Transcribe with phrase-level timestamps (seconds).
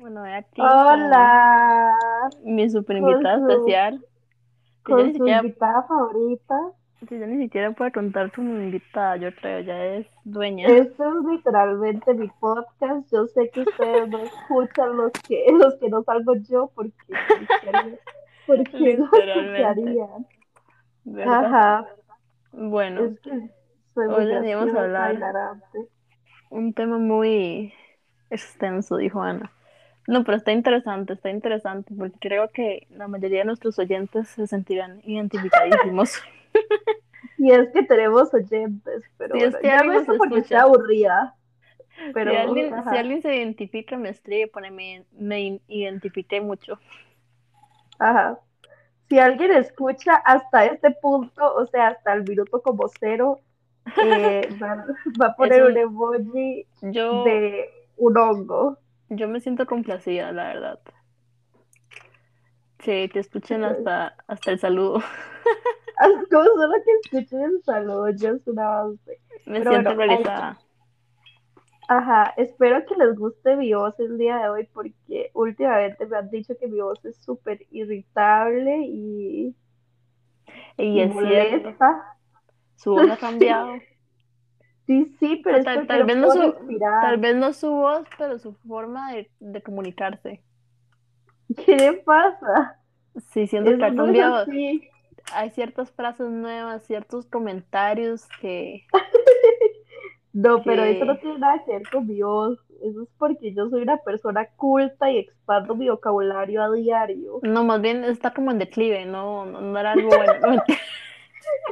[0.00, 1.94] Bueno, aquí Hola,
[2.44, 4.04] mi super con invitada su, especial.
[4.82, 6.60] Con su siquiera, invitada favorita.
[7.08, 11.14] que yo ni siquiera puedo contar como invitada, yo creo, ya es dueña, Este es
[11.30, 13.10] literalmente mi podcast.
[13.12, 17.46] Yo sé que ustedes no escuchan los que, los que no salgo yo porque, ¿por
[17.60, 17.98] qué haría-
[18.46, 20.26] por qué lo literalmente, escucharían?
[21.04, 21.44] ¿verdad?
[21.44, 21.86] Ajá,
[22.52, 23.30] Bueno, es que
[23.94, 25.52] soy hoy muy decidimos graciosa, hablar
[26.50, 27.72] un tema muy
[28.30, 29.50] extenso, dijo Ana.
[30.06, 34.46] No, pero está interesante, está interesante, porque creo que la mayoría de nuestros oyentes se
[34.46, 36.20] sentirán identificadísimos.
[37.38, 41.34] Y es que tenemos oyentes, pero es bueno, que ya es porque estoy aburrida,
[41.96, 46.78] Si pero alguien, si alguien se identifica, me escribe, pone me, me identifiqué mucho.
[47.98, 48.38] ajá.
[49.08, 53.38] Si alguien escucha hasta este punto, o sea, hasta el minuto como cero,
[54.02, 54.84] eh, va,
[55.20, 58.78] va a poner un un, emoji yo, de un hongo.
[59.08, 60.80] Yo me siento complacida, la verdad.
[62.78, 65.02] Sí, que escuchen hasta, hasta el saludo.
[66.30, 69.20] Como solo que escuchen el saludo, ya es un avance.
[69.46, 70.58] Me Pero siento bueno, realizada.
[71.88, 76.30] ajá, espero que les guste mi voz el día de hoy porque últimamente me han
[76.30, 79.56] dicho que mi voz es súper irritable y,
[80.78, 82.16] Y y es cierto, molesta.
[82.76, 83.82] su voz ha cambiado.
[84.86, 87.18] Sí, sí, pero es tal, vez no su, tal respirar.
[87.18, 90.42] vez no su voz, pero su forma de, de comunicarse.
[91.64, 92.80] ¿Qué le pasa?
[93.32, 94.36] Sí, siento que ha cambiado.
[94.36, 94.88] así.
[95.32, 98.86] Hay ciertas frases nuevas, ciertos comentarios que,
[100.32, 102.58] No, pero eso no tiene nada que ver con mi voz.
[102.82, 107.38] Eso es porque yo soy una persona culta y expando mi vocabulario a diario.
[107.42, 110.62] no, más bien está como en declive, no, no, no era algo bueno.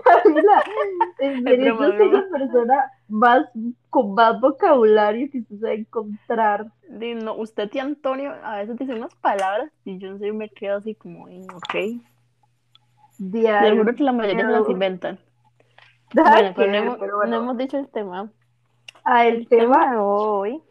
[0.05, 0.62] Camila,
[1.19, 3.47] en serio, yo soy la persona más
[3.91, 6.66] con más vocabulario que va a encontrar.
[6.89, 11.27] No, usted y Antonio a veces dicen unas palabras y yo me quedo así como,
[11.27, 11.75] "Mm, ok.
[13.19, 15.19] Diario, juro que la mayoría se las pero inventan.
[16.15, 17.37] Bueno, que pero no ver, hemos, pero no bueno.
[17.37, 18.31] hemos dicho el tema.
[19.04, 20.62] Ah, el El tema tema, de hoy,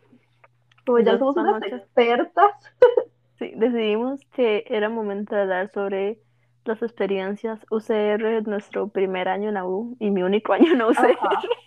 [0.85, 2.51] como ya somos unas expertas,
[3.39, 6.19] sí, decidimos que era momento de hablar sobre
[6.65, 10.79] las experiencias UCR de nuestro primer año en la U y mi único año en
[10.79, 11.17] la UCR.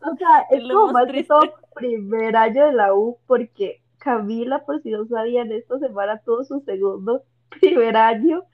[0.00, 1.56] O sea, es es lo como más que todo triste.
[1.74, 6.60] primer año de la U, porque Camila, por si no sabían, esta semana tuvo su
[6.60, 7.24] segundo
[7.60, 8.44] primer año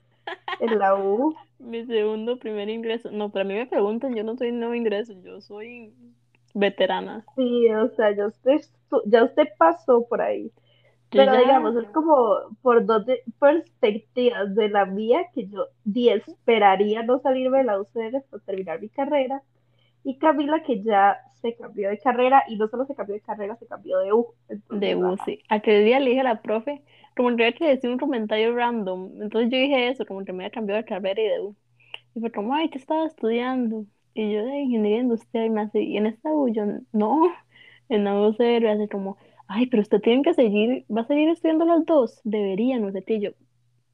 [0.59, 1.35] en la U.
[1.59, 3.11] Mi segundo primer ingreso.
[3.11, 5.95] No, pero a mí me preguntan, yo no soy nuevo ingreso, yo soy
[6.55, 7.27] veterana.
[7.37, 8.61] Sí, o sea, ya usted,
[9.07, 10.53] ya usted pasó por ahí.
[11.15, 16.09] Pero ya, digamos, es como por dos de- perspectivas de la mía que yo di
[16.11, 19.43] esperaría no salirme de la UCR hasta terminar mi carrera.
[20.05, 23.57] Y Camila que ya se cambió de carrera y no solo se cambió de carrera,
[23.57, 24.35] se cambió de U.
[24.71, 25.35] de Entonces, ajá.
[25.35, 25.43] UCI.
[25.49, 26.83] Aquel día le dije a la profe,
[27.17, 29.23] como que decir un comentario random.
[29.23, 31.57] Entonces yo dije eso, como que me había cambiado de carrera y de U.
[32.15, 33.87] Y fue como, ay, ¿qué estaba estudiando?
[34.15, 37.23] Y yo de ingeniería industrial y me hace, y en esta U, yo, no,
[37.89, 39.19] en la UCR, hace como,
[39.51, 43.03] ay, pero usted tiene que seguir, va a seguir estudiando las dos, debería, no sé
[43.05, 43.21] qué.
[43.21, 43.31] Yo,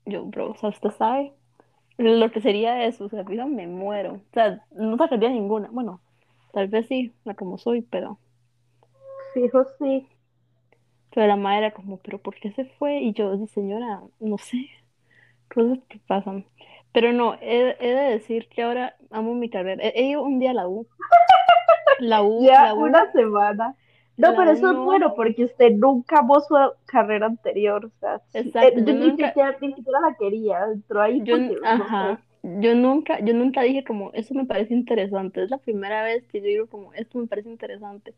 [0.06, 1.33] yo, bro, o sea, usted sabe
[1.99, 4.15] lo que sería eso, o sea, fijo, me muero.
[4.15, 5.69] O sea, no sacaría ninguna.
[5.72, 6.00] Bueno,
[6.53, 8.19] tal vez sí, la como soy, pero,
[9.34, 10.06] Fijo, sí.
[11.15, 13.00] pero la madre era como, pero ¿por qué se fue?
[13.00, 14.69] Y yo, "Sí, señora, no sé,
[15.55, 16.47] cosas que pasan.
[16.93, 19.83] Pero no, he, he de decir que ahora amo mi carrera.
[19.84, 20.87] He, he ido un día a la U.
[22.00, 23.75] La U, Ya la U, una semana.
[24.16, 24.84] No, pero eso es no.
[24.84, 26.54] bueno porque usted nunca amó su
[26.87, 27.87] carrera anterior.
[27.87, 30.65] O sea, eh, Exacto, yo yo ni nunca, siquiera, ni siquiera la quería.
[30.72, 32.15] Entró ahí yo, porque, no sé.
[32.15, 35.43] ajá, yo nunca, yo nunca dije como, eso me parece interesante.
[35.43, 38.15] Es la primera vez que yo digo como, esto me parece interesante.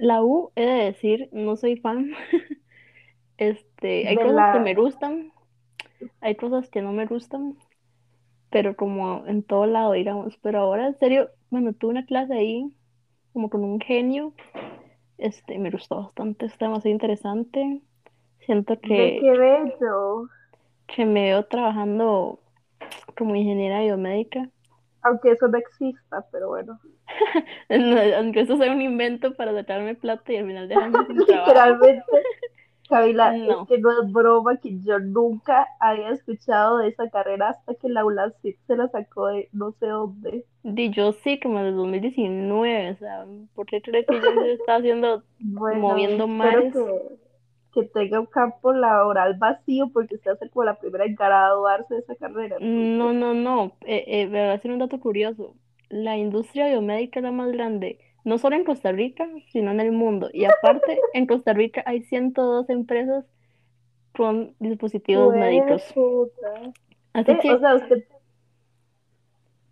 [0.00, 2.12] La U, he de decir, no soy fan.
[3.38, 5.32] Este, hay De cosas que me gustan,
[6.20, 7.56] hay cosas que no me gustan,
[8.50, 10.36] pero como en todo lado, digamos.
[10.42, 12.72] Pero ahora, en serio, bueno, tuve una clase ahí,
[13.32, 14.34] como con un genio,
[15.20, 17.82] este, me gustó bastante, está demasiado interesante.
[18.46, 20.28] Siento que, qué bello.
[20.86, 22.40] que me veo trabajando
[23.16, 24.48] como ingeniera biomédica,
[25.02, 26.80] Aunque eso no exista, pero bueno.
[27.68, 31.48] No, aunque eso sea un invento para sacarme plata y al final dejarme sin trabajo.
[31.48, 32.04] Literalmente,
[32.90, 37.74] Camila, es que no es broma que yo nunca había escuchado de esa carrera hasta
[37.76, 40.46] que la ULACIT se la sacó de no sé dónde.
[40.62, 44.52] di yo sí, como en el 2019, o sea, ¿por qué crees que yo se
[44.54, 46.72] está haciendo, Bueno, moviendo mares?
[46.72, 47.18] que,
[47.72, 52.00] que tenga un campo laboral vacío porque usted hace como la primera en graduarse de
[52.00, 52.60] esa carrera.
[52.60, 53.76] No, no, no.
[53.82, 55.56] Eh, eh, me va a decir un dato curioso.
[55.88, 59.92] La industria biomédica es la más grande, no solo en Costa Rica, sino en el
[59.92, 60.30] mundo.
[60.32, 63.24] Y aparte, en Costa Rica hay 102 empresas
[64.16, 65.82] con dispositivos médicos.
[65.94, 66.72] Puta.
[67.12, 68.04] Así Eh, que o sea, usted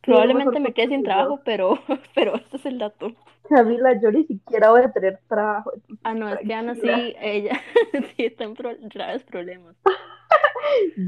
[0.02, 1.78] probablemente me quede sin trabajo, pero,
[2.14, 3.12] pero este es el dato.
[3.48, 5.72] Camila, yo ni siquiera voy a tener trabajo.
[6.02, 7.60] Ah, no, es que Ana sí, ella
[8.16, 9.74] sí está en pro- graves problemas.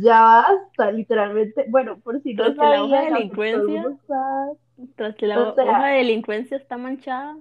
[0.03, 1.67] Ya basta, literalmente.
[1.69, 3.85] Bueno, por si no que la delincuencia.
[4.97, 7.37] Tras que la O sea- hoja de delincuencia está manchada,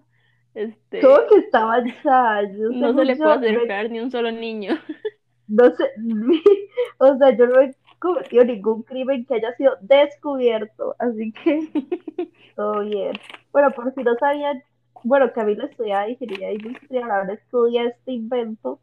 [0.56, 2.44] este, ¿Cómo que estaba manchada?
[2.52, 4.78] Yo, no se le puede acercar ni un solo niño.
[5.48, 5.84] no sé,
[6.98, 11.70] o sea, yo no he cometido ningún crimen que haya sido descubierto, así que
[12.56, 13.14] todo bien.
[13.52, 14.64] Bueno, por si no sabían,
[15.04, 18.80] bueno, Camila estudia ingeniería industrial, ahora estudia este invento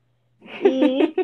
[0.63, 1.15] y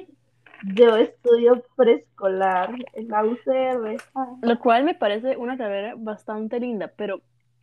[0.75, 3.97] yo estudio preescolar en la UCR.
[4.43, 7.20] Lo cual me parece una carrera bastante linda, pero,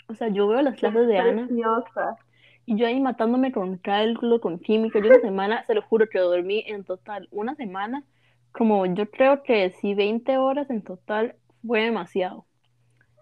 [0.08, 1.48] o sea, yo veo las clases de Ana
[2.66, 5.00] y yo ahí matándome con cálculo, con química.
[5.00, 8.04] Yo una semana, se lo juro que dormí en total, una semana,
[8.52, 11.36] como yo creo que sí, 20 horas en total
[11.66, 12.46] fue demasiado.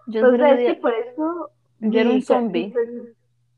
[0.08, 2.68] Yo en sea, ese es que por eso yo era un zombie.
[2.68, 3.16] mi per-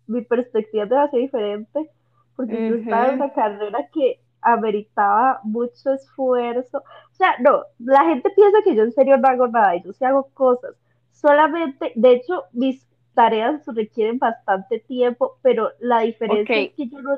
[0.07, 1.89] mi perspectiva es demasiado diferente,
[2.35, 3.23] porque yo estaba en Ujú.
[3.23, 6.79] una carrera que ameritaba mucho esfuerzo.
[6.79, 10.05] O sea, no, la gente piensa que yo en serio no hago nada, yo sí
[10.05, 10.75] hago cosas.
[11.11, 17.17] Solamente, de hecho, mis tareas requieren bastante tiempo, pero la diferencia es que yo no...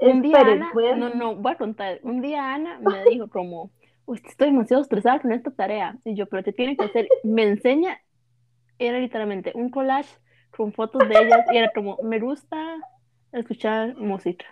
[0.00, 2.00] Un día Esperen, Ana, no, no, voy a contar.
[2.02, 3.70] Un día Ana me dijo como,
[4.06, 5.98] "Uy, estoy demasiado estresada con esta tarea.
[6.06, 7.06] Y yo, pero te tiene que hacer.
[7.22, 8.00] Me enseña,
[8.78, 10.16] era literalmente un collage
[10.56, 12.78] con fotos de ellas y era como, me gusta
[13.32, 14.46] escuchar música.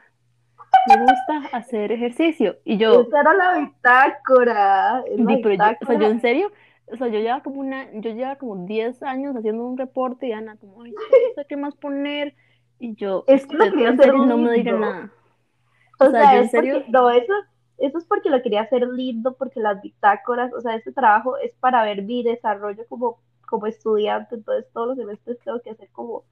[0.88, 2.56] Me gusta hacer ejercicio.
[2.64, 6.50] Y yo, Esa era la bitácora, la yo, o sea, yo en serio,
[6.86, 10.32] o sea, yo llevaba como una, yo llevaba como 10 años haciendo un reporte y
[10.32, 10.98] Ana como, ay, no
[11.34, 12.34] sé qué más poner.
[12.78, 14.86] Y yo, Es que lo "Usted, quería en hacer no me diga lindo".
[14.86, 15.12] nada.
[16.00, 17.32] O O sea, sea, yo en serio- porque, no, eso,
[17.78, 21.52] eso es porque lo quería hacer lindo, porque las bitácoras, o sea, este trabajo es
[21.56, 23.18] para ver mi desarrollo como,
[23.48, 26.22] como estudiante, entonces todos los semestres tengo que hacer como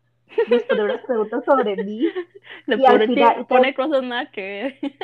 [0.48, 2.08] responder unas preguntas sobre mí.
[2.66, 4.42] La Y al final- pone cosas nada que
[4.82, 4.92] ver.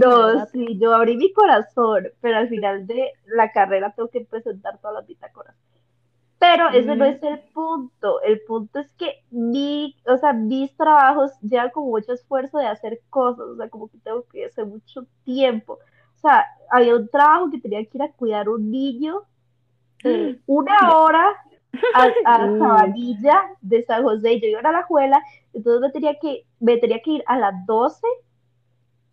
[0.00, 4.78] No, sí, yo abrí mi corazón, pero al final de la carrera tengo que presentar
[4.78, 5.54] todas las bitácoras.
[6.40, 7.08] Pero ese no Mm.
[7.08, 8.20] es el punto.
[8.22, 12.98] El punto es que mi, o sea, mis trabajos llevan como mucho esfuerzo de hacer
[13.08, 15.74] cosas, o sea, como que tengo que hacer mucho tiempo.
[16.16, 19.22] O sea, había un trabajo que tenía que ir a cuidar un niño
[20.02, 21.36] eh, una hora
[21.94, 22.58] a, a Mm.
[22.58, 24.40] Sabanilla de San José.
[24.40, 25.22] Yo iba a la escuela,
[25.52, 28.06] entonces me tenía que, me tenía que ir a las 12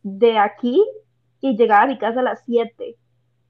[0.03, 0.83] de aquí
[1.41, 2.95] y llegar a mi casa a las 7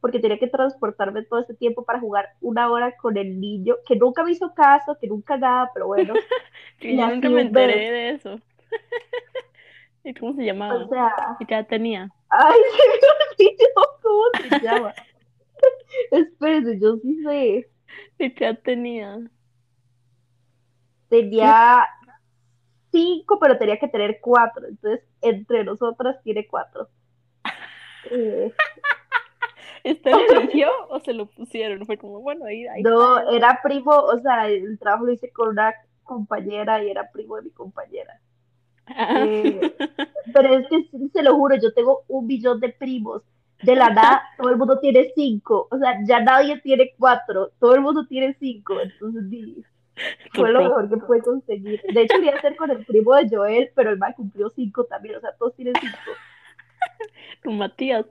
[0.02, 3.96] porque tenía que transportarme todo ese tiempo para jugar una hora con el niño, que
[3.96, 6.14] nunca me hizo caso, que nunca nada, pero bueno,
[6.80, 8.40] Y yo nunca me enteré de eso.
[10.04, 10.76] ¿Y cómo se llamaba?
[10.86, 12.10] o sea, ¿Y qué tenía?
[12.30, 12.60] ay,
[13.38, 14.94] se me olvidó cómo se llama.
[16.12, 17.70] Espérense, yo sí sé,
[18.18, 19.20] ¿Y qué edad tenía?
[21.10, 21.86] tenía
[22.92, 26.88] cinco, pero tenía que tener cuatro, entonces entre nosotras tiene cuatro.
[28.12, 28.54] Eh,
[29.84, 31.86] ¿Este lo fingió o se lo pusieron?
[31.86, 33.32] Fue como, bueno, ahí, ahí no, está.
[33.36, 37.44] era primo, o sea, el trabajo lo hice con una compañera y era primo de
[37.44, 38.20] mi compañera.
[38.88, 39.24] Ah.
[39.26, 39.76] Eh,
[40.34, 43.24] Pero es que se lo juro, yo tengo un millón de primos.
[43.64, 45.68] De la nada, todo el mundo tiene cinco.
[45.72, 47.52] O sea, ya nadie tiene cuatro.
[47.60, 48.80] Todo el mundo tiene cinco.
[48.80, 49.64] Entonces, di,
[50.34, 51.82] fue lo mejor que pude conseguir.
[51.94, 55.16] De hecho, quería hacer con el primo de Joel, pero el man cumplió cinco también.
[55.18, 55.98] O sea, todos tienen cinco.
[57.44, 58.06] Con Matías.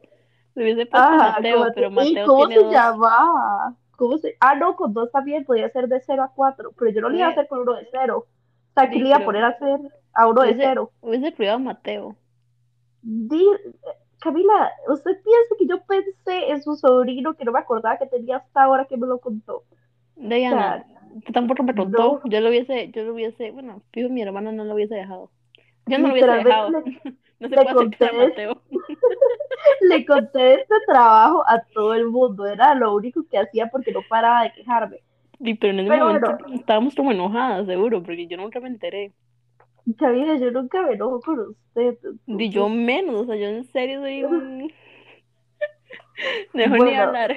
[0.54, 2.74] Se hubiese puesto Ajá, Mateo, ¿cómo, pero ¿y Mateo cómo tiene se dos.
[2.74, 3.74] llamaba?
[3.96, 4.36] ¿Cómo se...
[4.40, 6.72] Ah, no, con dos también podía ser de cero a cuatro.
[6.78, 8.26] Pero yo no lo iba a hacer con uno de cero.
[8.26, 9.78] O sea, que Sí, le iba a poner a hacer
[10.14, 10.90] a uno de cero.
[11.00, 12.16] Hubiese cuidado a Mateo.
[13.02, 13.46] Di-
[14.20, 18.38] Camila, ¿usted piensa que yo pensé en su sobrino que no me acordaba que tenía
[18.38, 19.62] hasta ahora que me lo contó?
[20.16, 20.84] Diana,
[21.32, 22.20] tampoco me contó.
[22.24, 22.30] no.
[22.30, 25.30] Yo lo hubiese, yo lo hubiese, bueno, fijo, mi hermana no lo hubiese dejado.
[25.86, 26.70] Yo no lo hubiese dejado.
[27.40, 28.62] No se le puede acercar a conté- Mateo.
[29.88, 34.00] Le conté este trabajo a todo el mundo, era lo único que hacía porque no
[34.08, 34.98] paraba de quejarme.
[35.40, 36.54] Sí, pero en ese Pero momento bueno.
[36.56, 39.12] estábamos como enojadas, seguro, porque yo nunca me enteré.
[39.96, 41.96] Camila, yo nunca me enojo con usted.
[42.26, 44.72] Y yo menos, o sea, yo en serio soy un...
[46.52, 47.36] Mejor ni hablar.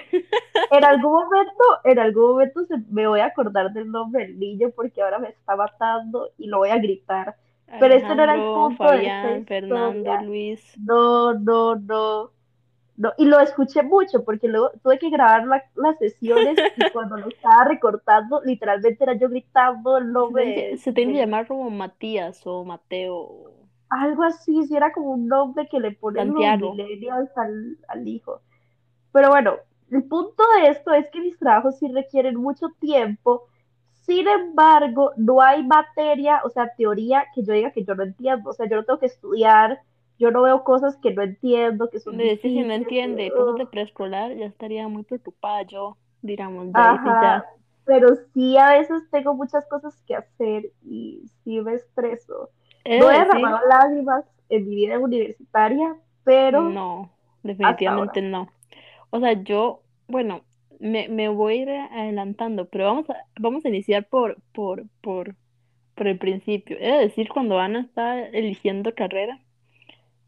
[0.72, 4.70] En algún momento, en algún momento se- me voy a acordar del nombre del niño
[4.76, 7.36] porque ahora me está matando y lo voy a gritar.
[7.80, 10.22] Pero este no era el punto de Fabián, Fernando, historia.
[10.24, 10.78] Luis.
[10.80, 12.32] No, no, no.
[12.98, 17.18] No, y lo escuché mucho porque luego tuve que grabar la- las sesiones y cuando
[17.18, 19.98] lo estaba recortando, literalmente era yo gritando
[20.30, 20.34] que-
[20.72, 23.52] de- se tiene que llamar como Matías o Mateo.
[23.90, 26.36] algo así, si era como un nombre que le ponen los
[26.78, 28.42] millennials al, al hijo.
[29.12, 29.56] Pero bueno,
[29.92, 33.48] el punto de esto es que mis trabajos sí requieren mucho tiempo.
[34.06, 38.50] Sin embargo, no hay materia, o sea, teoría que yo diga que yo no entiendo.
[38.50, 39.82] O sea, yo no tengo que estudiar,
[40.22, 43.66] yo no veo cosas que no entiendo, que son decir, si no entiende cosas de
[43.66, 47.44] preescolar, ya estaría muy preocupada yo, digamos, ya.
[47.86, 52.52] pero sí a veces tengo muchas cosas que hacer y sí me estreso.
[52.84, 57.10] He No he derramado lágrimas en mi vida universitaria, pero no,
[57.42, 58.48] definitivamente no.
[59.10, 60.44] O sea, yo, bueno,
[60.80, 65.36] me, me voy a ir adelantando, pero vamos a, vamos a iniciar por, por, por,
[65.96, 66.78] por el principio.
[66.78, 69.40] De decir, cuando Ana estaba eligiendo carrera,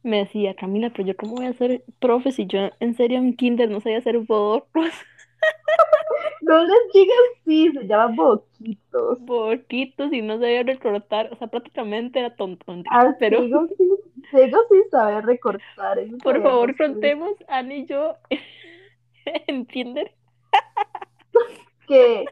[0.03, 3.35] me decía, Camila, pero yo cómo voy a ser profe si yo en serio en
[3.35, 4.67] kinder no sabía hacer bodorros,
[6.41, 9.19] no les digas sí, se llaman boquitos.
[9.19, 13.89] boquitos y no sabía recortar, o sea, prácticamente era tonto, Ah, pero sigo sin,
[14.31, 15.99] sigo sin saber recortar.
[15.99, 18.15] eso por favor contemos, Ana y yo
[19.47, 20.13] en kinder,
[21.87, 22.25] Que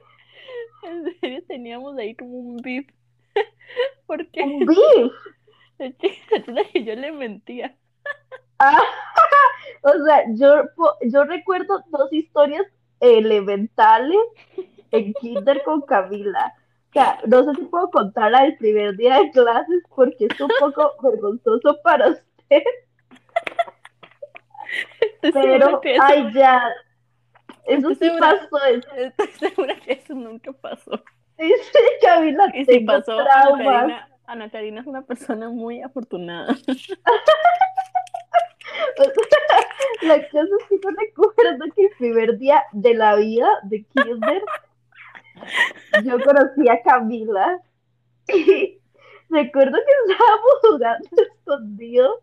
[0.83, 2.87] en serio teníamos ahí como un beef,
[4.05, 5.11] porque un beef.
[6.73, 7.75] que yo le mentía.
[8.59, 8.77] Ah,
[9.83, 10.63] o sea, yo,
[11.01, 12.65] yo recuerdo dos historias
[12.99, 14.19] elementales
[14.91, 16.53] en kinder con Camila.
[16.89, 20.51] O sea, no sé si puedo contarla del primer día de clases porque es un
[20.59, 22.63] poco vergonzoso para usted,
[25.21, 26.63] Estoy pero, eso, ay, ya,
[27.65, 30.91] eso sí segura- pasó, es- estoy segura que eso nunca pasó.
[31.37, 31.53] sí,
[32.01, 33.17] Camila, Y si pasó.
[33.17, 36.55] Karina, Ana Karina es una persona muy afortunada.
[40.03, 44.41] La cosa es que yo recuerdo que el primer día de la vida de kinder,
[46.05, 47.59] yo conocí a Camila
[48.33, 48.79] y
[49.29, 52.19] recuerdo que estábamos jugando escondidos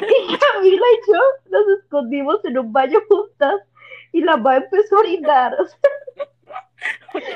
[0.00, 3.60] y Camila y yo nos escondimos en un baño juntas
[4.12, 5.54] y la mamá empezó a orinar.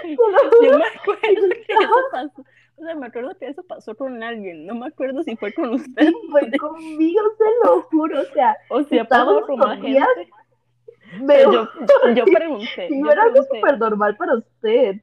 [0.04, 2.44] Yo me acuerdo que eso pasó.
[2.78, 4.66] O sea, me acuerdo que eso pasó con alguien.
[4.66, 8.20] No me acuerdo si fue con usted y fue conmigo, se lo juro.
[8.20, 10.32] O sea, o si más escondidas, gente.
[11.26, 11.68] Pero yo,
[12.14, 12.88] yo pregunté.
[12.88, 14.96] Sí, Yo era algo súper normal para usted,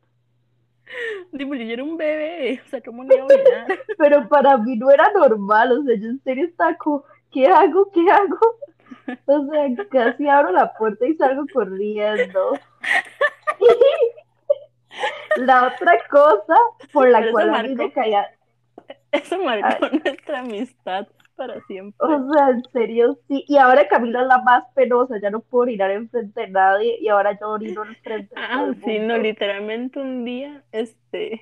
[1.32, 2.62] Digo, yo era un bebé.
[2.66, 3.80] O sea, ¿cómo no iba a orinar?
[3.98, 7.90] pero para mí no era normal, o sea, yo en serio estaba como, ¿qué hago?
[7.92, 8.40] ¿Qué hago?
[9.26, 12.54] O sea, casi abro la puerta y salgo corriendo.
[15.38, 16.56] La otra cosa
[16.92, 18.28] por la Pero cual a mí me caía,
[19.12, 21.98] Eso marcó nuestra amistad para siempre.
[22.00, 25.64] o sea, en serio, sí, y ahora Camila es la más penosa, ya no puedo
[25.64, 30.00] orinar enfrente de nadie y ahora yo orino enfrente de todo Ah, sí, no, literalmente
[30.00, 31.42] un día, este,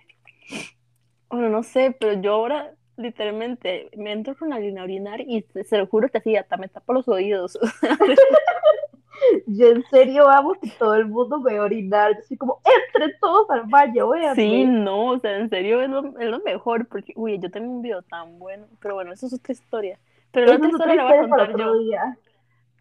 [1.30, 5.64] bueno, no sé, pero yo ahora literalmente me entro con alguien a orinar y se,
[5.64, 7.58] se lo juro que así, hasta me tapo los oídos.
[9.48, 13.50] Yo en serio amo que todo el mundo me orinar, yo soy como, entren todos
[13.50, 14.42] al baño, véanme.
[14.42, 17.72] Sí, no, o sea, en serio es lo, es lo mejor, porque, uy, yo tengo
[17.72, 20.00] un video tan bueno, pero bueno, eso es otra historia.
[20.32, 21.80] Pero la otra historia la voy a contar yo.
[21.80, 22.18] día.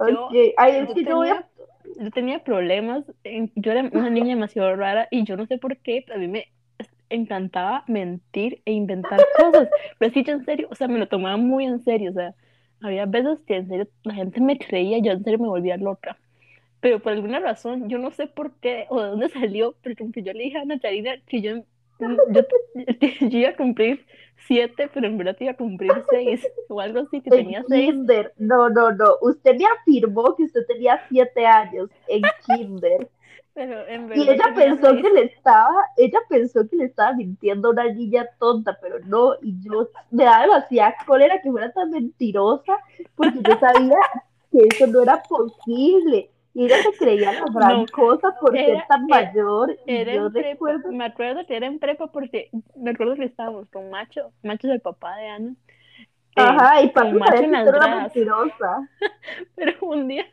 [0.07, 1.35] Yo- ay, es yo que yo voy a...
[1.35, 3.05] tenía, yo tenía problemas,
[3.57, 6.29] yo era una niña demasiado rara y yo no sé por qué, pero a mí
[6.29, 6.47] me
[7.11, 9.69] encantaba mentir e inventar cosas,
[9.99, 12.35] pero sí, yo en serio, o sea, me lo tomaba muy en serio, o sea,
[12.81, 16.17] había veces que en serio la gente me creía, yo en serio me volvía loca,
[16.81, 20.13] pero por alguna razón, yo no sé por qué o de dónde salió, pero como
[20.13, 21.57] que yo le dije a Ana Karina que yo,
[21.99, 22.43] yo,
[23.21, 24.05] yo iba a cumplir
[24.47, 27.91] siete, pero en verdad iba a cumplir seis, o algo así, que En tenía seis,
[27.91, 33.09] kinder, no, no, no, usted me afirmó que usted tenía siete años en kinder.
[33.53, 35.03] Pero en y ella pensó seis.
[35.03, 39.35] que le estaba, ella pensó que le estaba mintiendo a una niña tonta, pero no,
[39.43, 42.79] y yo me daba demasiada cólera que fuera tan mentirosa
[43.17, 43.97] porque yo sabía
[44.53, 48.83] que eso no era posible y ella se creía la gran No, cosa por ser
[48.89, 53.15] tan era- mayor Era yo recuerdo me acuerdo que era en prepa porque me acuerdo
[53.17, 55.55] que estábamos con Macho, Macho es el papá de Ana,
[56.37, 58.89] eh, Ajá, y papi con Macho en las era mentirosa.
[59.57, 60.27] pero un día,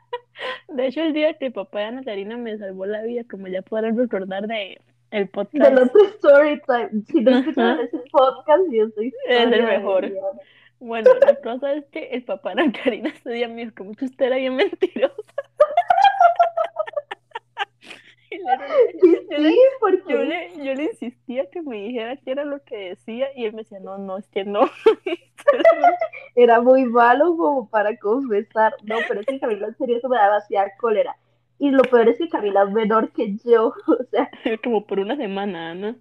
[0.68, 3.46] de hecho el día que el papá de Ana Karina me salvó la vida, como
[3.48, 7.02] ya podrán recordar de el podcast, Del otro story time.
[7.08, 7.40] Si no Ajá.
[7.40, 10.08] escucharon ese podcast, yo soy Es el mejor.
[10.80, 13.94] Bueno, la cosa es que el papá de Ana Karina ese día me dijo, como
[13.94, 15.14] que usted era bien mentirosa,
[19.30, 19.56] yo le-
[20.06, 23.52] Yo le, yo le insistía que me dijera qué era lo que decía y él
[23.52, 24.62] me decía, no, no, es que no.
[26.34, 28.74] era muy malo como para confesar.
[28.84, 31.16] No, pero es que Camila en serio eso me da demasiada cólera.
[31.58, 33.74] Y lo peor es que Camila es menor que yo.
[33.86, 34.30] O sea,
[34.64, 35.96] Como por una semana, ¿no?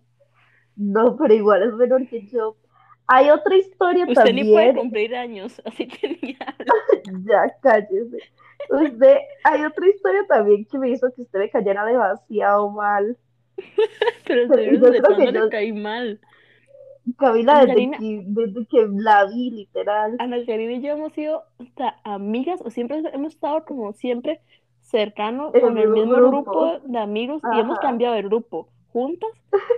[0.76, 2.58] no, pero igual es menor que yo.
[3.12, 4.46] Hay otra historia Usted también.
[4.48, 6.38] ni puede cumplir años, así tenía.
[7.26, 8.18] ya cállese.
[8.70, 13.18] Usted, hay otra historia también que me hizo que usted me cayera demasiado mal.
[14.28, 16.20] Pero Pero yo ¿desde creo que yo- le caí mal?
[17.18, 20.16] Camila, desde que, desde que la vi, literal.
[20.20, 24.42] Ana Karina y yo hemos sido hasta amigas, o siempre hemos estado como siempre
[24.82, 26.44] cercanos el con el mismo grupo.
[26.44, 29.30] grupo de amigos y hemos cambiado de grupo juntas,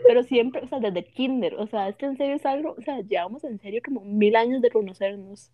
[0.07, 2.99] pero siempre, o sea, desde kinder, o sea, este en serio es algo, o sea,
[3.01, 5.51] llevamos en serio como mil años de conocernos.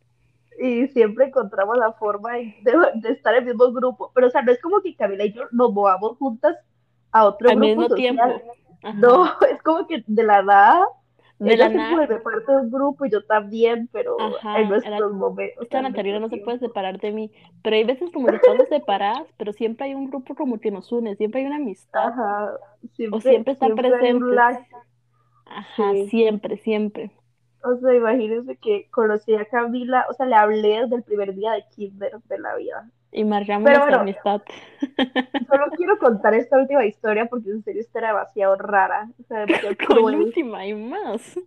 [0.59, 2.55] Y siempre encontramos la forma de,
[2.95, 4.11] de estar en el mismo grupo.
[4.15, 6.55] Pero, o sea, no es como que Camila y yo nos movamos juntas
[7.11, 7.95] a otro Al grupo mismo social.
[7.95, 8.23] tiempo.
[8.81, 8.97] Ajá.
[8.97, 10.87] No, es como que de la nada
[11.39, 14.59] de ella la se nada, vuelve parte de un grupo y yo también, pero Ajá,
[14.61, 15.63] en nuestros era- momentos.
[15.63, 17.31] esta Natalina no se puede separar de mí,
[17.63, 20.91] pero hay veces como que estamos separadas, pero siempre hay un grupo como que nos
[20.91, 22.57] une, siempre hay una amistad, Ajá,
[22.95, 23.55] siempre, o siempre
[23.89, 24.29] presentes.
[24.35, 24.65] lag.
[25.45, 26.07] Ajá, Sí.
[26.09, 27.11] siempre, siempre.
[27.63, 31.53] O sea, imagínense que conocí a Camila, o sea, le hablé desde el primer día
[31.53, 32.89] de kinder de la vida.
[33.11, 33.99] Y marcamos Pero bueno.
[33.99, 34.41] amistad.
[35.49, 39.45] Solo quiero contar esta última historia porque en serio esta era demasiado rara, o sea,
[39.45, 41.39] demasiado Con última hay más.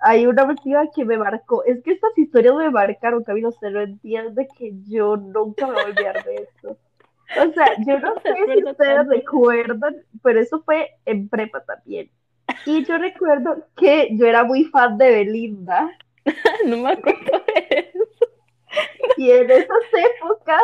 [0.00, 1.64] Hay una última que me marcó.
[1.64, 3.48] Es que estas historias me marcaron, Camilo.
[3.48, 6.76] Usted no entiende que yo nunca me voy a olvidar de esto.
[7.34, 12.10] O sea, yo no sé si ustedes recuerdan, pero eso fue en prepa también.
[12.64, 15.90] Y yo recuerdo que yo era muy fan de Belinda.
[16.66, 18.26] No me acuerdo de eso.
[19.16, 19.84] Y en esas
[20.16, 20.62] épocas,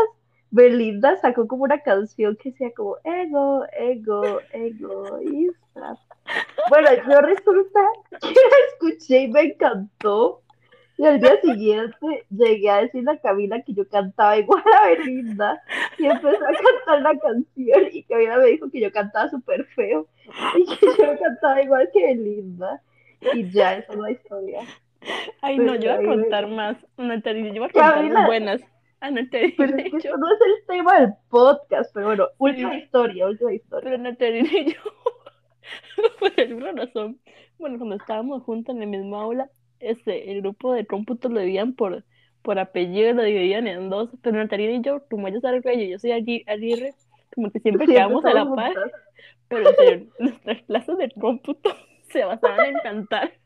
[0.53, 5.97] Belinda sacó como una canción que decía como ego, ego, egoísta.
[6.69, 7.81] Bueno, yo resulta
[8.21, 10.39] que la escuché y me encantó.
[10.99, 15.61] Y al día siguiente llegué a decirle a Camila que yo cantaba igual a Belinda.
[15.99, 16.53] Y empezó a
[16.87, 17.89] cantar la canción.
[17.91, 20.07] Y Camila me dijo que yo cantaba súper feo.
[20.57, 22.83] Y que yo cantaba igual que Belinda.
[23.33, 24.61] Y ya, esa es la historia.
[25.41, 26.77] Ay, no, yo voy a me- contar más.
[26.99, 28.21] Natalina, yo voy a contar Camila.
[28.21, 28.29] las
[29.03, 29.03] buenas.
[29.03, 30.17] A Natalina Pero es que yo.
[30.17, 31.91] no es el tema del podcast.
[31.95, 33.91] Pero bueno, última historia, última historia.
[33.91, 34.81] Pero Natalina y yo,
[36.21, 37.21] por alguna razón,
[37.59, 39.51] bueno, cuando estábamos juntos en el mismo aula,
[39.81, 42.05] este, el grupo de cómputo lo dividían por,
[42.43, 45.99] por apellido, lo dividían en dos, pero Natalina y yo, como ella es Arguello yo
[45.99, 46.95] soy Agui- Aguirre,
[47.35, 48.93] como que siempre Siempre quedamos a la estamos par, juntas.
[49.49, 51.71] pero en serio, nuestras clases de cómputo
[52.13, 53.33] se basaban en cantar.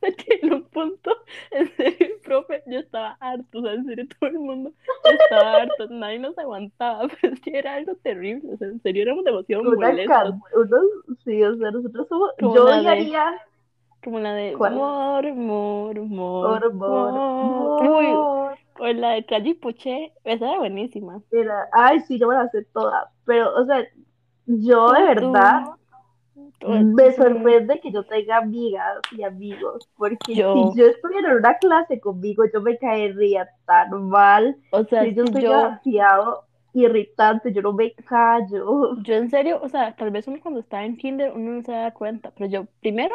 [0.00, 1.10] Que en un punto,
[1.50, 4.72] en serio, profe, yo estaba harto, o sea, en serio, todo el mundo
[5.04, 9.02] estaba harto, nadie nos aguantaba, pero es que era algo terrible, o sea, en serio,
[9.02, 13.34] éramos demasiado Una molestos, unos, sí, o sea, nosotros somos, Como yo de- odiaría
[14.04, 14.74] como la de ¿Cuál?
[14.74, 17.88] mor, mor, mor, mor, mor.
[17.90, 21.20] Uy, o la de Calle Puché, esa era buenísima.
[21.32, 23.84] Era, ay, sí, yo me la sé toda, pero, o sea,
[24.46, 25.62] yo de verdad
[26.66, 30.72] me sorprende que yo tenga amigas y amigos, porque Yo.
[30.72, 35.14] si yo estuviera en una clase conmigo, yo me caería tan mal, O sea, que
[35.14, 38.96] yo si soy yo, demasiado irritante, yo no me callo.
[39.02, 41.72] yo en serio, o sea, tal vez uno cuando está en kinder uno no se
[41.72, 43.14] da cuenta, pero yo primero,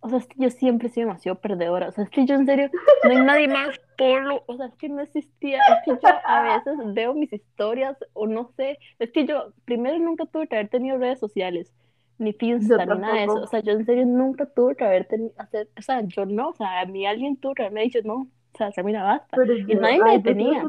[0.00, 2.34] o sea, es que yo siempre he sido demasiado perdedora, o sea, es que yo
[2.36, 2.70] en serio,
[3.04, 6.42] no hay nadie más polo, o sea, es que no existía, es que yo a
[6.42, 10.68] veces veo mis historias o no sé, es que yo primero nunca tuve que haber
[10.68, 11.72] tenido redes sociales,
[12.18, 15.06] ni Finsta, ni nada de eso, o sea, yo en serio nunca tuve que haber
[15.06, 18.00] tenido, hacer, o sea, yo no, o sea, a mí alguien tuvo que haberme dicho,
[18.04, 18.28] no,
[18.60, 20.62] o sea, mira, basta, Pero y yo, nadie me ay, soy detenía.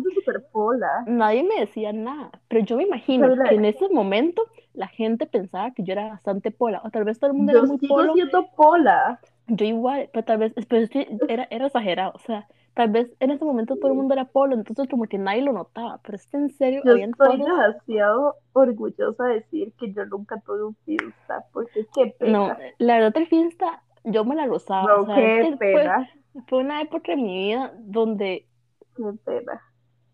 [1.08, 5.26] Nadie me decía nada, pero yo me imagino Pero que en ese momento la gente
[5.26, 7.80] pensaba que yo era bastante pola, o tal vez todo el mundo Yo era muy
[7.80, 9.20] sigo polo, siendo pola.
[9.48, 12.48] yo igual, pero tal vez, pero es que era, era exagerado, o sea,
[12.80, 15.54] tal vez en ese momento todo el mundo era polo, entonces como que nadie lo
[15.54, 20.06] notaba, pero es que en serio, Yo estoy polos, demasiado orgullosa de decir que yo
[20.06, 22.58] nunca tuve un Finsta, porque qué no, pena.
[22.78, 26.10] la verdad el fiesta, yo me la gozaba, No, o sea, qué fue, pena,
[26.48, 28.48] fue una época de mi vida donde
[28.96, 29.62] qué pena.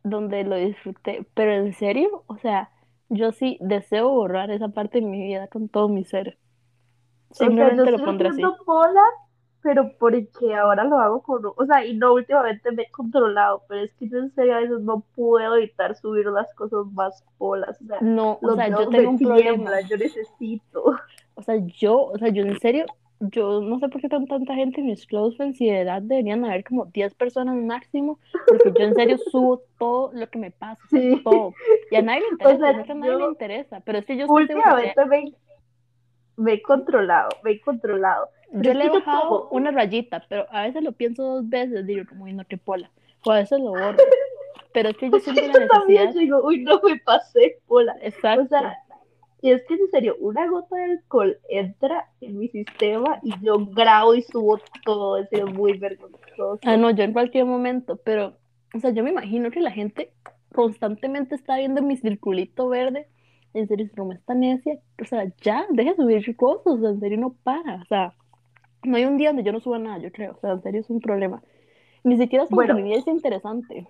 [0.03, 2.71] donde lo disfruté, pero en serio, o sea,
[3.09, 6.39] yo sí deseo borrar esa parte de mi vida con todo mi ser.
[7.29, 8.59] O sea, yo Simplemente lo pondré así.
[8.65, 9.01] pola,
[9.65, 13.81] pero porque ahora lo hago con, o sea, y no últimamente me he controlado, pero
[13.81, 17.81] es que yo en serio a veces no puedo evitar subir las cosas más polas,
[17.81, 19.81] o sea, No, o sea, yo tengo un problema.
[19.81, 20.93] yo necesito.
[21.33, 22.85] O sea, yo, o sea, yo en serio,
[23.21, 26.03] yo no sé por qué tan tanta gente en mis close friends y de edad
[26.03, 30.51] deberían haber como 10 personas máximo, porque yo en serio subo todo lo que me
[30.51, 31.21] pasa, o sea, Sí.
[31.23, 31.53] todo.
[31.89, 34.27] Y a nadie le interesa, sea, yo a nadie le interesa, pero es que yo
[34.27, 35.33] Últimamente me,
[36.37, 38.27] me he controlado, me he controlado.
[38.51, 42.25] Yo le he bajado una rayita, pero a veces lo pienso dos veces, digo, como,
[42.25, 42.89] "Uy, no, qué pola,
[43.25, 43.97] o a veces lo borro.
[44.73, 47.93] Pero es que yo siento la Yo también necesidad, digo, uy, no me pasé pola.
[47.93, 48.47] O exacto.
[48.49, 48.77] sea,
[49.41, 53.57] Y es que en serio, una gota de alcohol entra en mi sistema y yo
[53.67, 56.59] grabo y subo todo, es muy vergonzoso.
[56.65, 58.33] Ah, no, yo en cualquier momento, pero,
[58.73, 60.11] o sea, yo me imagino que la gente
[60.53, 63.07] constantemente está viendo mi circulito verde.
[63.53, 66.79] En serio, si no me está necia, o sea, ya, deja de subir cosas, o
[66.81, 68.13] sea, en serio no para, o sea,
[68.85, 70.81] no hay un día donde yo no suba nada, yo creo, o sea, en serio
[70.81, 71.41] es un problema.
[72.03, 72.75] Ni siquiera es como Bueno.
[72.75, 73.87] que mi vida es interesante,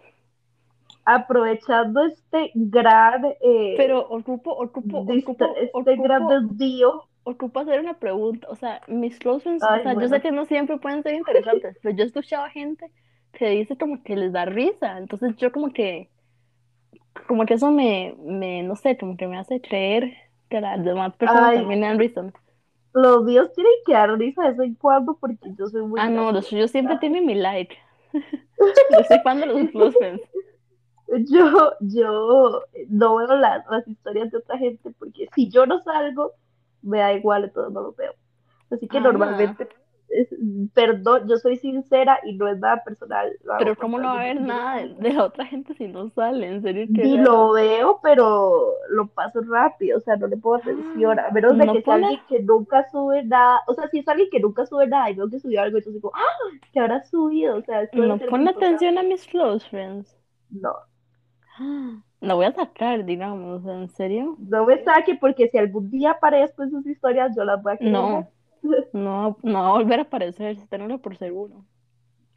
[1.08, 8.00] Aprovechando este gran, eh, pero ocupo, ocupo, ocupo, este gran ocupo, desvío, ocupo hacer una
[8.00, 11.14] pregunta, o sea, mis close friends, o sea, yo sé que no siempre pueden ser
[11.16, 12.92] interesantes, pero yo he escuchado a gente
[13.34, 16.10] que dice como que les da risa, entonces yo como que,
[17.28, 20.14] como que eso me, me, no sé, como que me hace creer
[20.50, 21.58] que las demás personas Ay.
[21.58, 22.32] también dan risa.
[22.96, 26.10] Los míos tienen que dar risa de vez en cuando porque yo soy muy Ah,
[26.10, 27.76] no, los suyos siempre tienen mi like.
[28.14, 30.22] Yo soy fan de los close friends.
[31.30, 36.32] Yo, yo no veo las, las historias de otra gente porque si yo no salgo,
[36.82, 38.14] me da igual, entonces no los veo.
[38.72, 39.02] Así que Ah.
[39.02, 39.68] normalmente,
[40.10, 40.30] es-
[40.74, 43.32] perdón, yo soy sincera y no es nada personal.
[43.58, 46.48] Pero ¿cómo no va a haber nada de, de la otra gente si no sale?
[46.48, 50.56] En serio, qué Y lo veo, pero lo paso rápido, o sea, no le pongo
[50.58, 54.00] atención, a menos de No que sea alguien que nunca sube nada, o sea, si
[54.00, 56.22] es alguien que nunca sube nada y veo que subió algo, entonces digo, ¡ah!
[56.72, 57.58] ¿Qué habrá subido?
[57.58, 60.16] O sea, esto No pone atención a mis close friends.
[60.50, 60.74] No,
[62.22, 64.38] La voy a sacar, digamos, ¿en serio?
[64.38, 67.78] no me saque porque si algún día aparezco en sus historias, yo las voy a
[67.78, 68.32] querer No.
[68.94, 71.64] No, no va a volver a aparecer, tenerlo por seguro.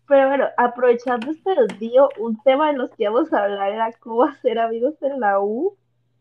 [0.06, 4.24] Pero bueno, aprovechando este desvío, un tema de los que íbamos a hablar era cómo
[4.24, 5.76] hacer amigos en la U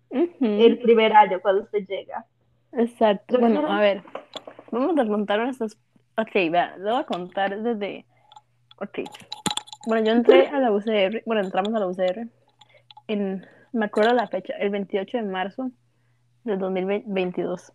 [0.10, 2.26] el primer año cuando usted llega.
[2.74, 3.36] Exacto.
[3.36, 4.04] Yo Bueno, quiero- a ver,
[4.72, 5.78] vamos a contar nuestras...
[6.18, 8.06] Ok, vea, le voy a contar desde...
[8.82, 9.00] Ok.
[9.88, 12.28] Bueno, yo entré a la UCR, bueno, entramos a la UCR
[13.08, 15.72] en, me acuerdo la fecha, el 28 de marzo
[16.44, 17.72] del 2022.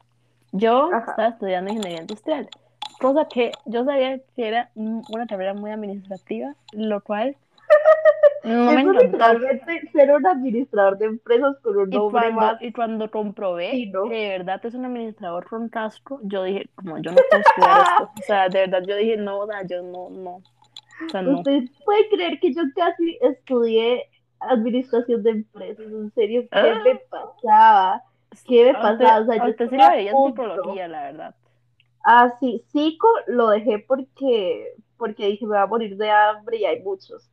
[0.53, 1.11] Yo Ajá.
[1.11, 2.49] estaba estudiando ingeniería industrial,
[3.01, 7.37] cosa que yo sabía que era un- una carrera muy administrativa, lo cual
[8.45, 9.19] no me encantó.
[9.93, 13.87] ser un administrador de empresas con un Y nombre cuando, más y cuando comprobé Sí,
[13.91, 14.05] ¿no?
[14.09, 17.81] que de verdad es un administrador con casco, yo dije, como yo no puedo estudiar
[17.81, 18.11] esto.
[18.19, 20.31] O sea, de verdad yo dije, no, da, yo no, no.
[21.07, 21.39] O sea, no.
[21.39, 24.09] ¿Usted puede creer que yo casi estudié
[24.41, 25.87] administración de empresas?
[25.87, 26.83] En serio, ¿qué Ah.
[26.85, 28.03] me pasaba?
[28.47, 29.21] ¿Qué me A usted- pasaba?
[29.21, 31.35] O sea, yo usted sí veía psicología, la verdad.
[32.05, 36.65] Ah, sí, psico lo dejé porque, porque dije, me va a morir de hambre y
[36.65, 37.29] hay muchos.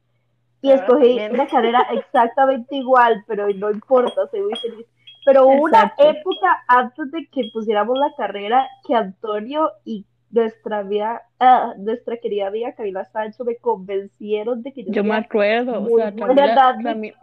[0.62, 1.34] Y Ahora escogí también.
[1.34, 4.86] una carrera exactamente igual, pero no importa, soy muy feliz.
[5.26, 11.24] Pero hubo una época antes de que pusiéramos la carrera que Antonio y nuestra amiga,
[11.40, 15.98] ah, nuestra querida amiga Camila Sancho me convencieron de que yo Yo me acuerdo, o
[15.98, 16.90] sea, Camila, dando.
[16.90, 17.16] Cami-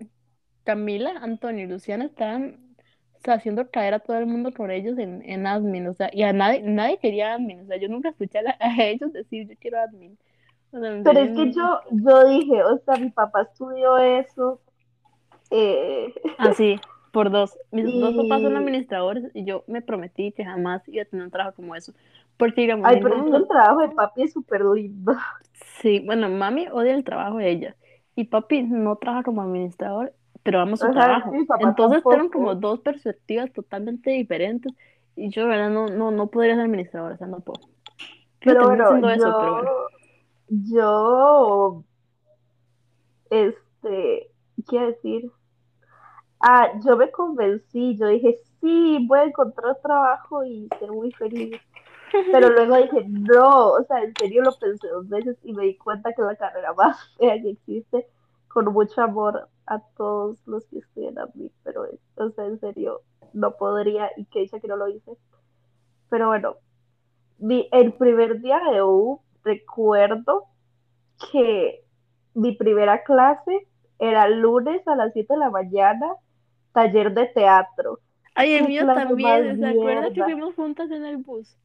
[0.65, 2.59] Camila, Antonio y Luciana estaban
[3.19, 6.11] o sea, haciendo caer a todo el mundo por ellos en, en admin, o sea,
[6.13, 9.13] y a nadie, nadie quería admin, o sea, yo nunca escuché a, la- a ellos
[9.13, 10.19] decir yo quiero admin.
[10.73, 14.61] O sea, Pero es que yo, yo dije, o sea, mi papá estudió eso.
[15.51, 16.81] eh, Así,
[17.13, 17.59] por dos.
[17.71, 21.31] Mis dos papás son administradores y yo me prometí que jamás iba a tener un
[21.31, 21.93] trabajo como eso.
[22.37, 25.13] Porque digamos, Ay, pero de el trabajo de papi es súper lindo.
[25.81, 27.77] Sí, bueno, mami odia el trabajo de ella
[28.15, 30.15] y papi no trabaja como administrador,
[30.47, 31.33] pero su Ajá, trabajo.
[31.47, 32.31] papá Entonces fueron tampoco.
[32.31, 34.73] como dos perspectivas totalmente diferentes
[35.17, 37.61] y yo, de verdad, no, no, no podría ser administradora, o sea, no puedo.
[38.41, 39.71] Pero terminar bueno, eso, yo, pero bueno.
[40.49, 41.85] yo,
[43.31, 44.31] este,
[44.69, 45.33] ¿qué decir?
[46.41, 51.61] Ah, yo me convencí, yo dije, sí, voy a encontrar trabajo y ser muy feliz.
[52.31, 55.77] Pero luego dije, no, o sea, en serio lo pensé dos veces y me di
[55.77, 58.07] cuenta que la carrera más fea que existe,
[58.57, 63.03] con mucho amor a todos los que estudian a mí, pero, o sea, en serio,
[63.35, 65.13] no podría y que dicha que no lo hice.
[66.09, 66.57] Pero bueno,
[67.37, 70.45] mi, el primer día de U, recuerdo
[71.31, 71.85] que
[72.33, 76.15] mi primera clase era lunes a las 7 de la mañana,
[76.73, 77.99] taller de teatro.
[78.35, 81.59] Ay, el mío también, ¿se acuerda que fuimos juntas en el bus?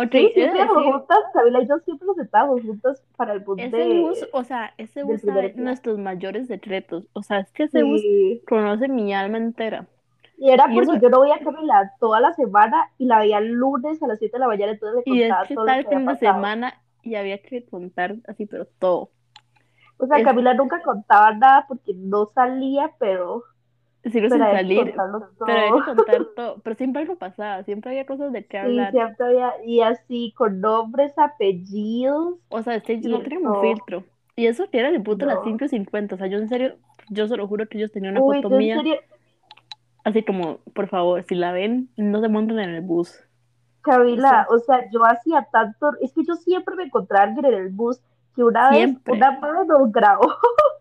[0.00, 3.76] Ok, Sí, decir, juntas, Camila y yo siempre nos sentábamos juntas para el bus ese
[3.76, 4.00] de...
[4.00, 8.00] bus, o sea, ese bus sabe nuestros mayores secretos, o sea, es que ese bus
[8.00, 8.42] Sí.
[8.48, 9.86] conoce mi alma entera.
[10.36, 13.18] Y era Y porque eso- yo no veía a Camila toda la semana y la
[13.18, 15.54] veía el lunes a las 7 de la mañana, entonces le Y es contaba que
[15.56, 19.10] todo lo el que fin de semana y había que contar así, pero todo.
[19.98, 23.42] O sea, es- Camila nunca contaba nada porque no salía, pero,
[24.10, 24.94] Sigo sin que salir,
[25.44, 26.60] pero que contar todo.
[26.62, 28.90] Pero siempre algo pasaba, siempre había cosas de Sí, hablar.
[28.90, 32.38] siempre había, y así, con nombres, apellidos.
[32.48, 34.04] O sea, este, no teníamos filtro.
[34.36, 35.44] Y eso que era el puto a las No.
[35.44, 36.14] 5 y 50.
[36.14, 36.76] O sea, yo en serio,
[37.10, 38.96] yo se lo juro que ellos tenían una Uy, foto mía serio,
[40.04, 43.14] Así como, por favor, si la ven, no se monten en el bus.
[43.82, 47.68] Camila, o sea, yo hacía tanto, es que yo siempre me encontraba alguien en el
[47.70, 48.00] bus
[48.34, 49.14] que una Siempre.
[49.14, 50.28] vez una madre nos grabó.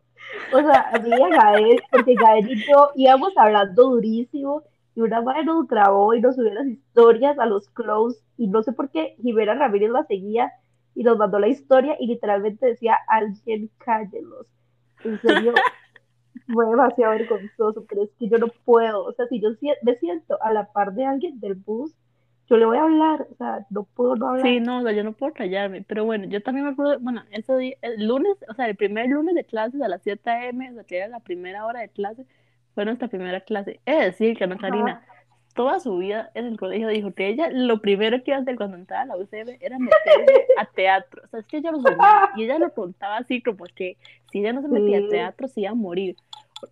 [0.54, 4.64] o sea, a a Gael, porque Gael y yo íbamos hablando durísimo
[4.96, 8.64] y una madre nos grabó y nos subió las historias a los close y no
[8.64, 10.52] sé por qué Jimena Ramírez la seguía
[10.96, 14.48] y nos mandó la historia y literalmente decía, alguien cállelos.
[15.04, 15.54] En serio,
[16.54, 19.50] fue demasiado vergonzoso, pero es que yo no puedo, o sea, si yo
[19.84, 21.94] me siento a la par de alguien del bus,
[22.50, 24.46] yo le voy a hablar, o sea, no puedo no hablar.
[24.46, 27.24] Sí, no, o sea, yo no puedo callarme, pero bueno, yo también me acuerdo, bueno,
[27.32, 30.72] ese día, el lunes, o sea, el primer lunes de clases a las 7 a.m.,
[30.72, 32.26] o sea, que era la primera hora de clase,
[32.74, 33.80] fue nuestra primera clase.
[33.86, 35.04] Es decir, que Ana Karina,
[35.56, 38.56] toda su vida en el colegio dijo que ella lo primero que iba a hacer
[38.56, 41.82] cuando entraba a la UCB era meterse a teatro, o sea, es que ella lo
[41.82, 43.98] soñaba, y ella lo contaba así como que
[44.32, 46.16] si ella no se metía a teatro, se iba a morir.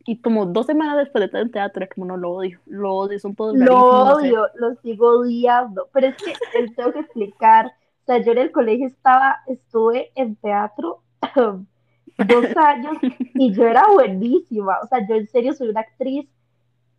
[0.05, 2.93] Y como dos semanas después de estar en teatro, era como, no, lo odio, lo
[2.95, 4.35] odio, son todos Lo rarísimos, no sé.
[4.35, 8.39] odio, lo sigo odiando, pero es que les tengo que explicar, o sea, yo en
[8.39, 11.03] el colegio estaba, estuve en teatro
[12.17, 12.97] dos años
[13.37, 16.27] y yo era buenísima, o sea, yo en serio soy una actriz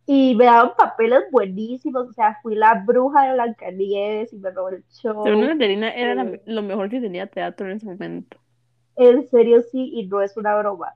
[0.07, 4.69] y me daban papeles buenísimos, o sea, fui la bruja de Blancanieves y me robó
[4.69, 7.85] el show, Según Ana Karina, era la- eh, lo mejor que tenía teatro en ese
[7.87, 8.37] momento.
[8.97, 10.93] en serio sí, y no es una broma.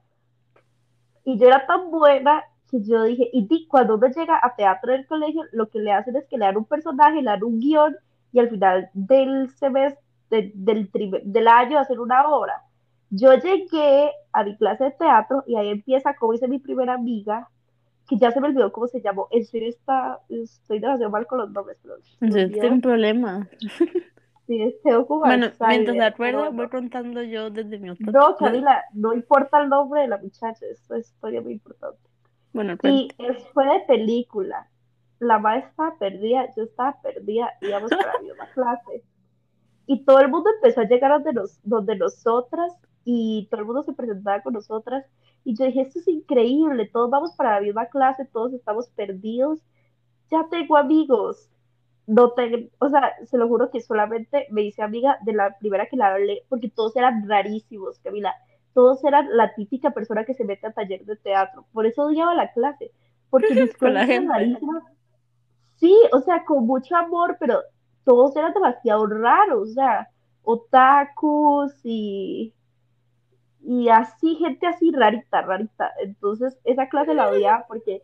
[1.24, 4.94] Y yo era tan buena que yo dije, y di, cuando uno llega a teatro
[4.94, 7.44] en el colegio, lo que le hacen es que le dan un personaje, le dan
[7.44, 7.96] un guion,
[8.32, 10.90] y al final del semestre, de- del,
[11.26, 12.62] del año hacen una obra.
[13.10, 17.50] Yo llegué a mi clase de teatro y ahí empieza, como dice mi primera amiga,
[18.08, 19.28] que ya se me olvidó cómo se llamó.
[19.44, 22.62] Serio está, estoy demasiado mal con los nombres, pero Entonces, olvidó.
[22.62, 23.48] tengo un problema.
[25.08, 26.70] Como Bueno, mientras acuerda, pero voy no.
[26.70, 28.12] contando yo desde mi otra...
[28.12, 32.00] No, Camila, no importa el nombre de la muchacha, esto es historia muy importante.
[32.54, 34.68] Bueno, Y es- fue de película.
[35.20, 39.04] La madre estaba perdida, yo estaba perdida, íbamos para la misma clase.
[39.86, 43.84] Y todo el mundo empezó a llegar donde, nos, donde nosotras y todo el mundo
[43.84, 45.06] se presentaba con nosotras.
[45.44, 49.60] Y yo dije, esto es increíble, todos vamos para la misma clase, todos estamos perdidos.
[50.30, 51.50] Ya tengo amigos.
[52.12, 55.86] No tengo, o sea, se lo juro que solamente me hice amiga de la primera
[55.86, 58.36] que la hablé, porque todos eran rarísimos, Camila.
[58.74, 61.66] Todos eran la típica persona que se mete a taller de teatro.
[61.72, 62.92] Por eso odiaba la clase,
[63.30, 64.84] porque mis Con la clases rarísimas.
[65.78, 67.62] Sí, o sea, con mucho amor, pero
[68.04, 70.10] todos eran demasiado raros, o sea,
[70.44, 72.54] otakus y,
[73.62, 75.94] y así, gente así rarita, rarita.
[76.04, 78.04] Entonces, esa clase la odiaba porque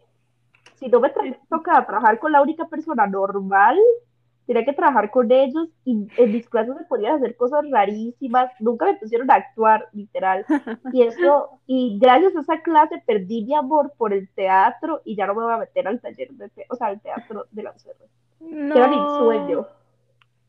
[0.80, 1.12] si no me
[1.50, 3.78] tocaba trabajar con la única persona normal,
[4.46, 8.86] tenía que trabajar con ellos y en mis clases me podían hacer cosas rarísimas, nunca
[8.86, 10.48] me pusieron a actuar, literal.
[10.90, 15.28] Y eso, y gracias a esa clase perdí mi amor por el teatro y ya
[15.28, 17.72] no me voy a meter al taller de te- o sea, al teatro de la
[17.72, 18.10] UCR,
[18.72, 19.68] que era mi sueño.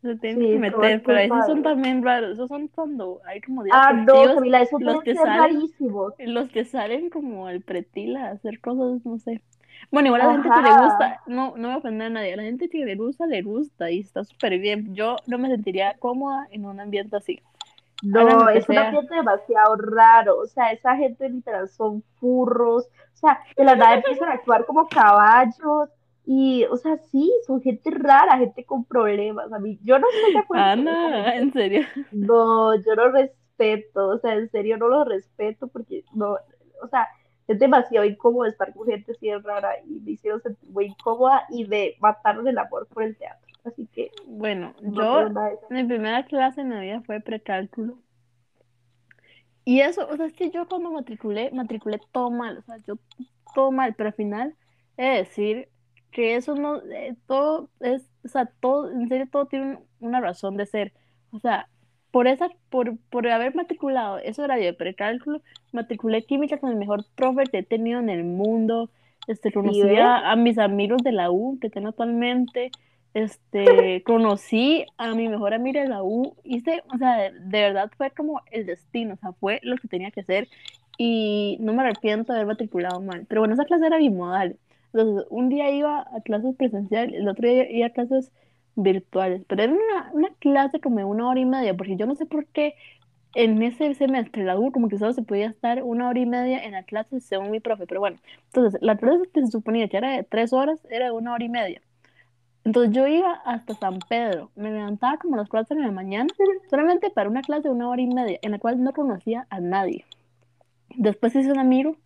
[0.02, 2.32] Se tienen Sí, que meter, pero esos son también raros.
[2.34, 6.12] Esos son cuando hay como Ah, no, festivos, Camila, eso los que salen, rarísimo.
[6.18, 9.42] los que salen como al pretila a hacer cosas, no sé.
[9.90, 10.84] Bueno, igual a la gente que le Ajá.
[10.84, 13.90] gusta, no, no me ofender a nadie, a la gente que le gusta, le gusta
[13.90, 14.94] y está súper bien.
[14.94, 17.40] Yo no me sentiría cómoda en un ambiente así.
[18.02, 18.86] No, es un sea.
[18.88, 20.38] ambiente demasiado raro.
[20.38, 22.86] O sea, esa gente literal son furros.
[22.86, 25.88] O sea, de la nada empiezan a actuar como caballos.
[26.24, 29.50] Y, o sea, sí, son gente rara, gente con problemas.
[29.52, 31.38] A mí, yo no estoy de acuerdo Ana, gente.
[31.38, 31.86] en serio.
[32.12, 34.08] No, yo no respeto.
[34.08, 36.36] O sea, en serio no lo respeto porque no,
[36.82, 37.08] o sea,
[37.48, 41.44] es demasiado incómodo estar con gente así de rara y me hicieron sentir muy incómoda
[41.50, 43.48] y de mataron el amor por el teatro.
[43.64, 45.28] Así que Bueno, no yo,
[45.70, 47.98] mi primera clase en la vida fue precálculo.
[49.64, 52.94] Y eso, o sea, es que yo cuando matriculé, matriculé todo mal, o sea, yo
[53.54, 54.56] todo mal, pero al final
[54.96, 55.68] he de decir
[56.10, 60.20] que eso no, eh, todo es, o sea, todo, en serio, todo tiene un- una
[60.20, 60.94] razón de ser.
[61.30, 61.68] O sea,
[62.10, 65.42] por esa, por, por haber matriculado ese horario de precálculo,
[65.72, 68.90] matriculé química con el mejor profe que he tenido en el mundo.
[69.26, 72.70] Este, conocí a, a mis amigos de la U que tengo actualmente.
[73.14, 77.90] Este, conocí a mi mejor amiga de la U, hice, o sea, de, de verdad
[77.96, 80.48] fue como el destino, o sea, fue lo que tenía que ser
[80.98, 83.24] y no me arrepiento de haber matriculado mal.
[83.28, 84.56] Pero bueno, esa clase era bimodal.
[84.92, 88.32] Entonces, un día iba a clases presenciales, el otro día iba a clases
[88.78, 92.14] virtuales, pero era una, una clase como de una hora y media, porque yo no
[92.14, 92.74] sé por qué
[93.34, 96.64] en ese semestre la U como que solo se podía estar una hora y media
[96.64, 99.96] en la clase según mi profe, pero bueno, entonces la clase que se suponía que
[99.96, 101.82] era de tres horas era de una hora y media.
[102.64, 106.28] Entonces yo iba hasta San Pedro, me levantaba como a las 4 de la mañana,
[106.68, 109.60] solamente para una clase de una hora y media, en la cual no conocía a
[109.60, 110.04] nadie.
[110.96, 111.96] Después hice un amigo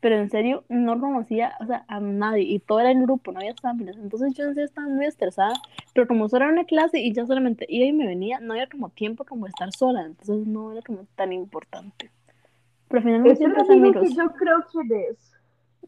[0.00, 3.40] pero en serio no conocía, o sea, a nadie, y todo era en grupo, no
[3.40, 5.54] había samples, entonces yo en serio estaba muy estresada,
[5.94, 8.68] pero como solo era una clase y ya solamente iba y me venía, no había
[8.68, 12.10] como tiempo como estar sola, entonces no era como tan importante.
[12.88, 14.08] Pero finalmente siempre amigos.
[14.08, 15.32] que yo creo quién es.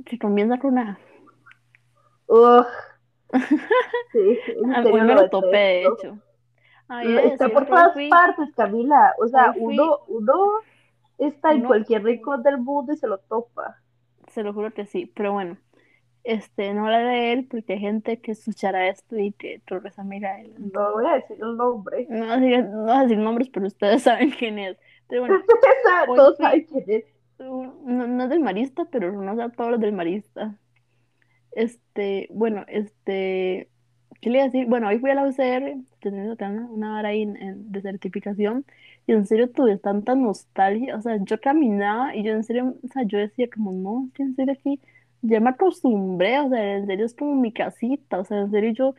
[0.05, 0.99] Que comienza con una...
[2.27, 2.67] Ugh.
[4.13, 6.19] Sí, en me lo topé, de hecho.
[6.89, 9.15] Ah, iba a Está por que todas fui- partes, Camila.
[9.23, 10.35] O sea, fui- uno, uno
[11.19, 13.77] está en Uno- cualquier rincón del mundo y se lo topa.
[14.31, 15.59] Se lo juro que sí, pero bueno,
[16.25, 19.61] este, no hablaré de él porque hay gente que escuchará esto y que
[20.39, 20.55] de él.
[20.75, 22.07] No voy a decir el nombre.
[22.11, 24.77] No voy a decir, no voy a decir nombres, pero ustedes saben quién es.
[25.09, 25.41] Pero bueno,
[26.17, 27.05] Todos saben quién es.
[27.85, 30.57] no, no es del marista, pero conoce a todos los del marista.
[31.53, 33.69] Este, bueno, este,
[34.21, 34.67] ¿qué le iba a decir?
[34.67, 38.65] Bueno, hoy fui a la UCR, teniendo una, una hora ahí en- en- de certificación,
[39.15, 43.03] en serio tuve tanta nostalgia, o sea, yo caminaba y yo en serio, o sea,
[43.05, 44.81] yo decía como, no, en serio aquí
[45.23, 48.73] ya me acostumbré, o sea, en serio es como mi casita, o sea, en serio
[48.73, 48.95] yo,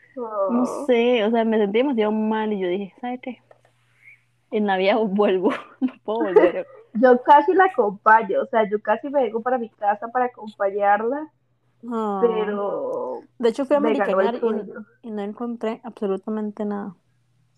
[0.47, 0.85] no Oh.
[0.87, 3.43] sé, o sea, me sentí demasiado mal y yo dije, ¿sabes qué?
[4.51, 6.67] En Navidad vuelvo, no puedo volver.
[6.93, 11.31] Yo casi la acompaño, o sea, yo casi me vengo para mi casa para acompañarla,
[11.89, 12.19] Ah.
[12.21, 16.95] pero De hecho fui a americanear y, y no encontré absolutamente nada.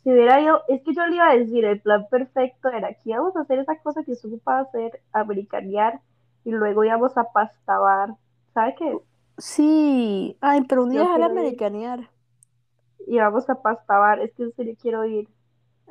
[0.04, 3.12] Si hubiera ido, es que yo le iba a decir, el plan perfecto era aquí
[3.12, 6.02] vamos a hacer esa cosa que se ocupa hacer, americanear,
[6.44, 8.16] y luego íbamos a pastabar.
[8.54, 9.00] ¿Sabe qué?
[9.38, 12.10] Sí, ay, pero un día dejar americanear.
[13.08, 15.30] Íbamos a pastabar, es que en serio quiero ir.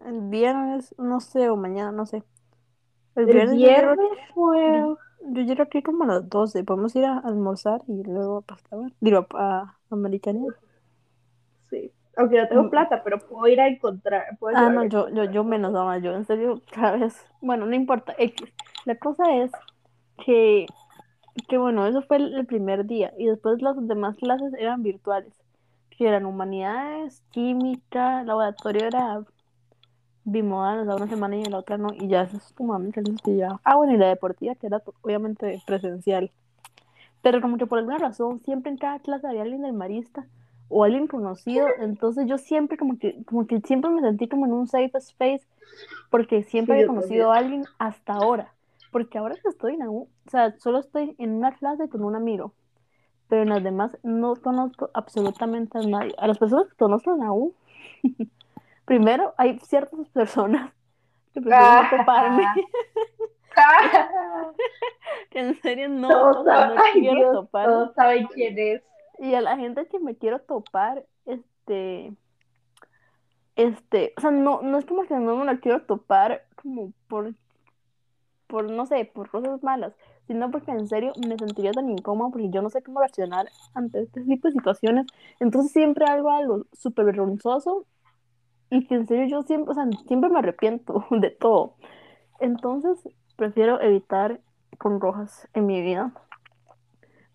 [0.05, 2.23] El viernes, no sé, o mañana, no sé.
[3.15, 6.65] El El viernes yo llego, yo llego aquí como a las 12.
[6.65, 8.81] Podemos ir a almorzar y luego a pastar.
[9.01, 10.55] Digo, a, a americanear.
[11.71, 12.71] Sí, aunque no tengo Mm.
[12.71, 14.37] plata, pero puedo ir a encontrar.
[14.39, 17.75] puedo Ah, no, yo, yo, yo menos, mamá, yo en serio, cada vez, bueno, no
[17.75, 18.49] importa, X.
[18.85, 19.51] La cosa es
[20.25, 20.67] que,
[21.49, 25.33] que bueno, eso fue el, el primer día y después las demás clases eran virtuales,
[25.91, 29.23] que eran humanidades, química, laboratorio era
[30.25, 32.79] bimodal, o sea, una semana y la otra no, y ya eso es como a
[32.79, 33.59] mí, clases que ya.
[33.65, 36.31] Ah, bueno, y la deportiva, que era obviamente presencial.
[37.23, 40.27] Pero como que por alguna razón, siempre en cada clase había alguien del marista
[40.73, 44.53] o alguien conocido, entonces yo siempre como que, como que siempre me sentí como en
[44.55, 45.47] un safe space,
[46.11, 48.55] porque siempre Sí, yo conocido a alguien hasta ahora.
[48.93, 52.05] Porque ahora que estoy en la U, o sea, solo estoy en una clase con
[52.05, 52.55] un amigo,
[53.29, 56.15] pero en las demás no conozco absolutamente a nadie.
[56.19, 57.55] A las personas que conozco en la U,
[58.87, 60.73] primero hay ciertas personas
[61.35, 61.91] que prefieren Ah.
[61.91, 62.45] toparme,
[65.31, 67.73] que en serio no, Todos no ay quiero Dios, toparme.
[67.73, 68.83] todos saben quién es.
[69.19, 72.13] Y a la gente que me quiero topar, este,
[73.57, 77.35] este, o sea, no, no es como que no me la quiero topar como por,
[78.47, 79.95] por, no sé, por cosas malas,
[80.27, 84.03] sino porque en serio me sentiría tan incómoda porque yo no sé cómo reaccionar ante
[84.03, 85.07] este tipo de situaciones.
[85.41, 87.87] Entonces siempre hago algo súper vergonzoso
[88.71, 91.77] y que en serio yo siempre, o sea, siempre me arrepiento de todo.
[92.41, 92.99] Entonces
[93.37, 94.41] prefiero evitar
[94.79, 96.13] con rojas en mi vida.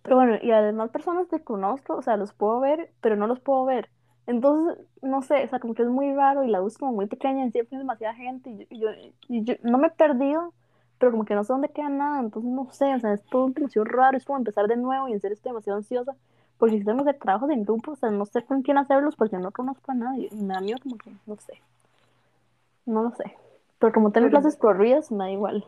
[0.07, 3.41] Pero bueno, y además personas que conozco, o sea, los puedo ver, pero no los
[3.41, 3.89] puedo ver.
[4.25, 7.07] Entonces, no sé, o sea, como que es muy raro y la es como muy
[7.07, 8.87] pequeña y siempre hay demasiada gente y yo, y yo,
[9.27, 10.53] y yo no me he perdido,
[10.97, 13.49] pero como que no sé dónde queda nada, entonces no sé, o sea, es todo
[13.49, 16.15] demasiado raro, es como empezar de nuevo y en serio estoy demasiado ansiosa
[16.57, 19.37] porque si tenemos de trabajos en grupo, o sea, no sé con quién hacerlos porque
[19.37, 21.59] no conozco a nadie y me da miedo como que, no sé,
[22.85, 23.35] no lo sé.
[23.77, 25.65] Pero como tengo Pero- clases corridas, me da igual.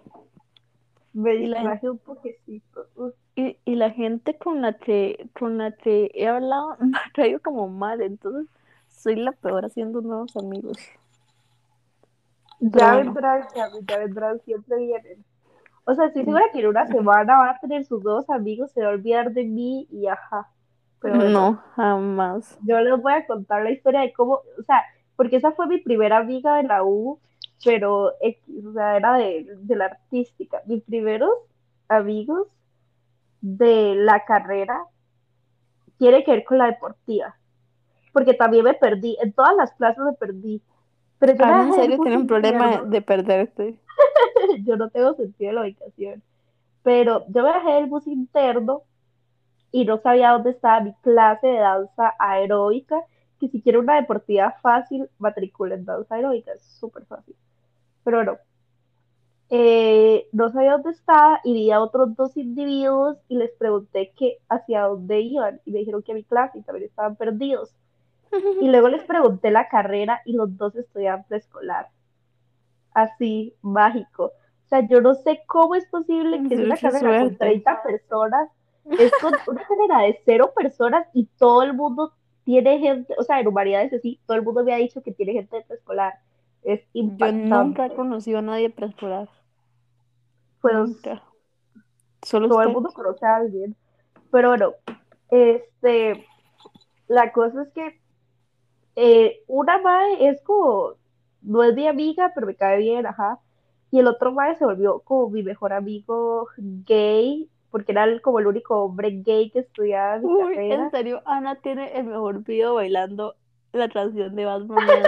[1.11, 2.85] Me distraje un poquecito.
[2.95, 3.13] Uf.
[3.39, 7.39] Y, y la gente con la que con la que he hablado me ha traído
[7.41, 8.47] como mal, entonces
[8.89, 10.77] soy la peor haciendo nuevos amigos.
[12.59, 13.13] Ya bueno.
[13.13, 15.23] vendrán, ya, ya vendrán, siempre vienen.
[15.85, 18.81] O sea, estoy segura que en una semana van a tener sus dos amigos, se
[18.83, 20.49] va a olvidar de mí y ajá.
[20.99, 22.59] Pero bueno, No, jamás.
[22.61, 24.83] yo les voy a contar la historia de cómo, o sea,
[25.15, 27.19] porque esa fue mi primera amiga de la U,
[27.63, 30.61] pero X, o sea, era de, de la artística.
[30.65, 31.31] Mis primeros
[31.87, 32.47] amigos
[33.41, 34.85] de la carrera
[35.97, 37.35] tiene que ver con la deportiva,
[38.13, 40.61] porque también me perdí, en todas las clases me perdí.
[41.19, 43.79] Pero yo Ah, en dejé el serio tiene un problema de, de perderte.
[44.65, 46.23] yo no tengo sentido de la ubicación.
[46.83, 48.83] Pero yo me bajé del bus interno
[49.71, 53.01] y no sabía dónde estaba mi clase de danza aeróbica,
[53.39, 57.35] que si quiero una deportiva fácil, matricula en danza aeróbica, es súper fácil.
[58.03, 58.37] Pero bueno,
[59.51, 64.37] eh, no sabía dónde estaba y vi a otros dos individuos y les pregunté que
[64.47, 67.73] hacia dónde iban y me dijeron que a mi clase y también estaban perdidos.
[68.61, 71.87] Y luego les pregunté la carrera y los dos estudiaban preescolar.
[72.93, 74.33] Así, mágico.
[74.67, 77.37] sea, yo no sé cómo es posible que es una carrera con suerte.
[77.37, 78.49] 30 personas,
[78.85, 83.39] es con una carrera de cero personas y todo el mundo tiene gente, o sea,
[83.39, 86.13] en humanidades así, todo el mundo me ha dicho que tiene gente de preescolar.
[86.63, 86.81] Es
[87.19, 87.49] Yo impactante.
[87.49, 89.29] nunca he conocido a nadie preescolar.
[90.61, 90.73] Pues.
[92.23, 93.75] Solo todo el mundo conoce a alguien.
[94.31, 94.73] Pero bueno,
[95.29, 96.25] este,
[97.07, 97.99] la cosa es que
[98.95, 100.93] eh, una mae es como,
[101.41, 103.39] no es mi amiga, pero me cae bien, ajá.
[103.91, 108.39] Y el otro mae se volvió como mi mejor amigo gay, porque era el- como
[108.39, 112.75] el único hombre gay que estudiaba en Uy, en serio, Ana tiene el mejor video
[112.75, 113.35] bailando
[113.71, 115.03] la canción de Batman Man.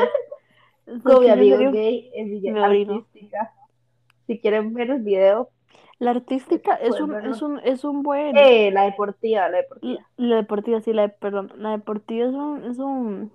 [0.88, 3.54] O sea, Con mi amigo gay en mi artística.
[4.32, 5.50] Si quieren ver el video,
[6.00, 7.32] La artística es un, verlo.
[7.32, 8.36] es un, es un buen.
[8.38, 10.02] Eh, la deportiva, la deportiva.
[10.18, 13.32] La, la deportiva, sí, la, perdón, la deportiva es un, es un,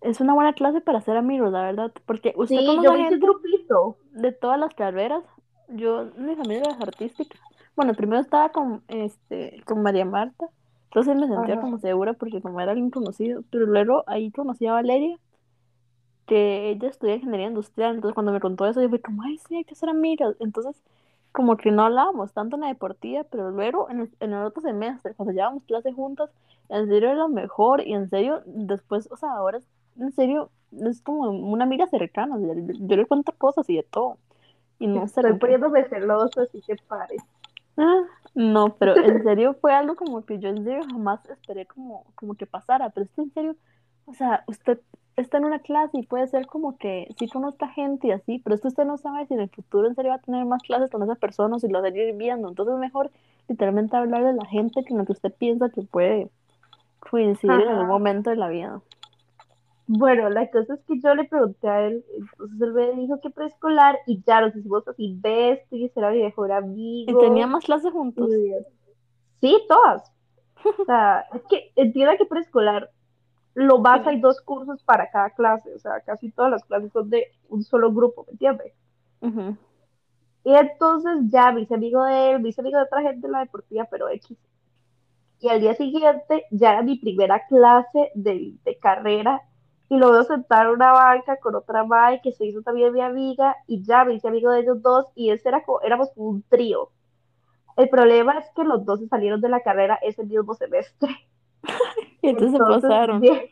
[0.00, 3.16] es una buena clase para hacer amigos, la verdad, porque usted Sí, conoce yo gente
[3.18, 3.96] grupito.
[4.12, 5.24] de todas las carreras.
[5.68, 7.36] Yo, mi familia es artística.
[7.76, 10.46] Bueno, primero estaba con, este, con María Marta,
[10.84, 11.62] entonces me sentía Ajá.
[11.62, 15.16] como segura porque como era alguien conocido, pero luego ahí conocí a Valeria,
[16.32, 19.56] que ella estudia ingeniería industrial, entonces cuando me contó eso yo fui como, ay, sí,
[19.56, 20.82] hay que ser amigas, entonces
[21.32, 24.62] como que no hablábamos tanto en la deportiva, pero luego en el, en el otro
[24.62, 26.30] semestre, cuando llevábamos clases juntas,
[26.68, 29.68] en serio era lo mejor y en serio después, o sea, ahora es-
[29.98, 34.18] en serio es como una amiga cercana, yo, yo le cuento cosas y de todo,
[34.80, 37.16] y no sé, Estoy poniéndome celosa, así que pare.
[37.76, 38.02] Ah,
[38.34, 42.34] no, pero en serio fue algo como que yo en serio jamás esperé como, como
[42.34, 43.56] que pasara, pero es que en serio,
[44.04, 44.80] o sea, usted
[45.16, 48.54] está en una clase y puede ser como que sí conozca gente y así, pero
[48.54, 50.62] es que usted no sabe si en el futuro en serio va a tener más
[50.62, 53.10] clases con esa persona o si lo va a seguir viendo, entonces es mejor
[53.48, 56.30] literalmente hablarle a la gente con la que usted piensa que puede
[57.10, 58.80] coincidir en algún momento de la vida.
[59.88, 63.30] Bueno, la cosa es que yo le pregunté a él, entonces él me dijo que
[63.30, 67.18] preescolar y ya nos hicimos así besties, era mi mejor Y amigo.
[67.18, 68.30] tenía más clases juntos.
[68.30, 68.52] y-
[69.40, 70.10] Sí, todas.
[70.78, 72.90] O sea, es que entienda que preescolar,
[73.54, 77.10] lo más hay dos cursos para cada clase, o sea, casi todas las clases son
[77.10, 78.72] de un solo grupo, ¿me entiendes?
[79.20, 79.56] Ujú.
[80.44, 83.32] Y entonces ya me hice amigo de él, me hice amigo de otra gente en
[83.32, 84.36] la deportiva, pero X.
[85.40, 89.42] Y al día siguiente ya era mi primera clase de, de carrera
[89.88, 93.00] y lo veo sentar en una banca con otra madre que se hizo también mi
[93.02, 96.28] amiga y ya me hice amigo de ellos dos y ese era como, éramos como
[96.28, 96.90] un trío.
[97.76, 101.10] El problema es que los dos se salieron de la carrera ese mismo semestre.
[102.22, 103.20] Y entonces pasaron.
[103.20, 103.50] de-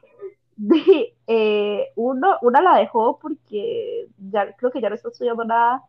[0.56, 5.82] de, eh, uno, una la dejó porque ya creo que ya no está estudiando nada.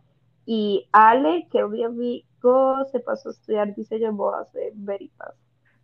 [0.46, 5.36] Y Ale, que es mi amigo, se pasó a estudiar diseño de modas en Veritas.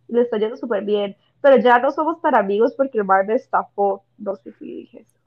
[0.08, 1.16] Le está yendo súper bien.
[1.40, 4.04] Pero ya no somos tan amigos porque el mar me estafó.
[4.18, 5.18] No sé si dije eso.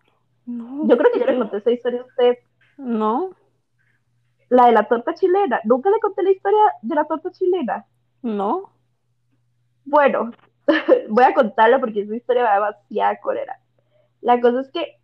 [0.46, 1.32] No, Yo creo que ya ¿qué?
[1.32, 2.38] le conté esa historia a usted.
[2.78, 3.36] No,
[4.50, 5.60] La de la torta chilena.
[5.64, 7.88] Nunca le conté la historia de la torta chilena.
[8.24, 8.72] no.
[9.86, 10.32] Bueno,
[11.10, 13.60] voy a contarla porque esa historia me da demasiada cólera.
[14.22, 14.98] La cosa es que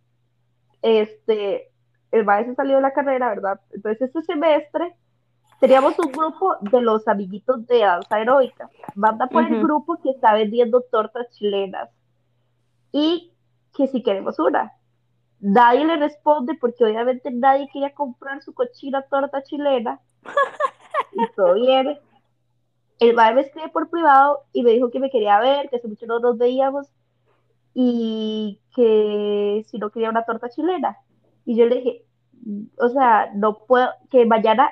[0.82, 1.70] este,
[2.12, 3.60] el maestro salió de la carrera, ¿verdad?
[3.70, 4.94] Entonces este semestre
[5.60, 8.70] teníamos un grupo de los amiguitos de danza aeróbica.
[8.94, 9.62] Manda por el Ujú.
[9.62, 11.90] grupo que está vendiendo tortas chilenas
[12.92, 13.32] y
[13.76, 14.72] que si queremos una.
[15.40, 20.00] Nadie le responde porque obviamente nadie quería comprar su cochina torta chilena.
[21.10, 21.98] Y todo bien.
[22.98, 25.88] El maestro me escribe por privado y me dijo que me quería ver, que hace
[25.88, 26.88] mucho no nos veíamos
[27.74, 30.98] y que si no quería una torta chilena.
[31.44, 32.04] Y yo le dije,
[32.78, 34.70] o sea, no puedo, que mañana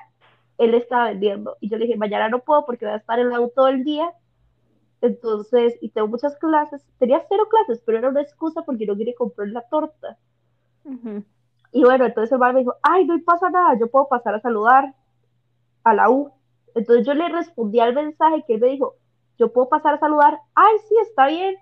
[0.59, 1.57] él estaba vendiendo.
[1.61, 3.69] Y yo le dije, mañana no puedo porque voy a estar en el auto todo
[3.69, 4.13] el día.
[5.01, 6.85] Entonces, y tengo muchas clases.
[6.99, 10.17] Tenía cero clases, pero era una excusa porque no quería comprar la torta.
[11.73, 14.41] Y bueno, entonces el bar me dijo, ay, no pasa nada, yo puedo pasar a
[14.41, 14.95] saludar
[15.85, 16.33] a la U.
[16.77, 18.95] Entonces yo le respondí al mensaje que él me dijo,
[19.39, 21.57] yo puedo pasar a saludar, ay, sí, está bien,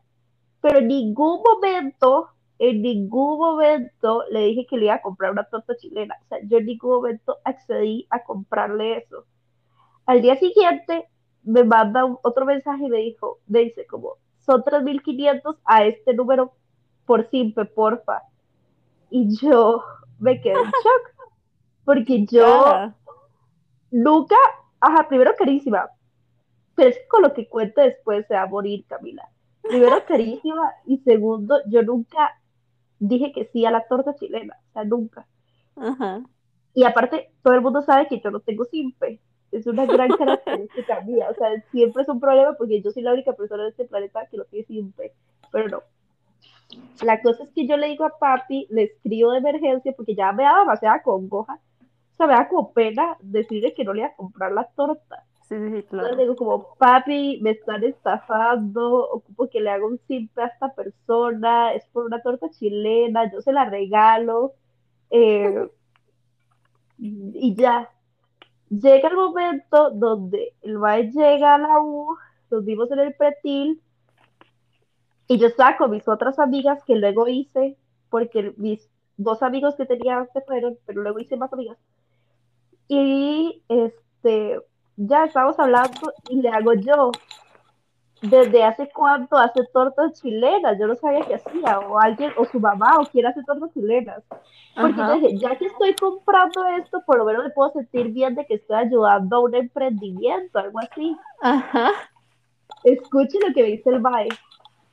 [0.60, 5.44] pero en ningún momento, en ningún momento le dije que le iba a comprar una
[5.44, 6.16] torta chilena.
[6.24, 9.24] O sea, yo en ningún momento accedí a comprarle eso.
[10.06, 11.08] Al día siguiente
[11.44, 16.14] me manda un- otro mensaje y me dijo, me dice como, son 3.500 a este
[16.14, 16.52] número
[17.06, 18.22] por simple, porfa.
[19.10, 19.82] Y yo
[20.18, 21.30] me quedé en shock,
[21.84, 22.92] porque yo
[23.90, 24.36] nunca,
[24.86, 25.88] ajá, primero carísima,
[26.74, 29.28] pero es con lo que cuente después se va a morir, Camila.
[29.62, 32.40] Primero carísima y segundo, yo nunca
[32.98, 35.26] dije que sí a la torta chilena, o sea, nunca.
[35.76, 36.22] Ajá.
[36.74, 39.20] Y aparte, todo el mundo sabe que yo no tengo simpe.
[39.52, 41.28] Es una gran característica mía.
[41.30, 44.26] O sea, siempre es un problema porque yo soy la única persona de este planeta
[44.28, 45.12] que lo tiene simpe.
[45.52, 45.82] Pero no.
[47.04, 50.32] La cosa es que yo le digo a papi, le escribo de emergencia porque ya
[50.32, 51.60] me da demasiada congoja.
[52.14, 55.24] O sea, me da como pena decirle que no le iba a comprar la torta.
[55.48, 56.08] Sí, sí, sí, claro.
[56.08, 60.72] Entonces digo como, papi, me están estafando, ocupo que le haga un simple a esta
[60.72, 64.54] persona, es por una torta chilena, yo se la regalo,
[65.10, 65.68] eh,
[66.98, 67.90] y ya.
[68.70, 72.16] Llega el momento donde el mae llega a la U,
[72.50, 73.82] nos vimos en el pretil,
[75.26, 77.76] y yo estaba con mis otras amigas que luego hice,
[78.08, 81.76] porque mis dos amigos que tenía se fueron, pero luego hice más amigas.
[82.88, 84.60] Y este,
[84.96, 87.12] ya estamos hablando y le hago yo.
[88.22, 90.78] ¿Desde hace cuánto hace tortas chilenas?
[90.78, 94.22] Yo no sabía que hacía, o alguien, o su mamá, o quién hace tortas chilenas.
[94.80, 98.34] Porque yo dije, ya que estoy comprando esto, por lo menos me puedo sentir bien
[98.34, 101.14] de que estoy ayudando a un emprendimiento, algo así.
[101.42, 101.90] Ajá.
[102.82, 104.28] Escuche lo que me dice el Mae.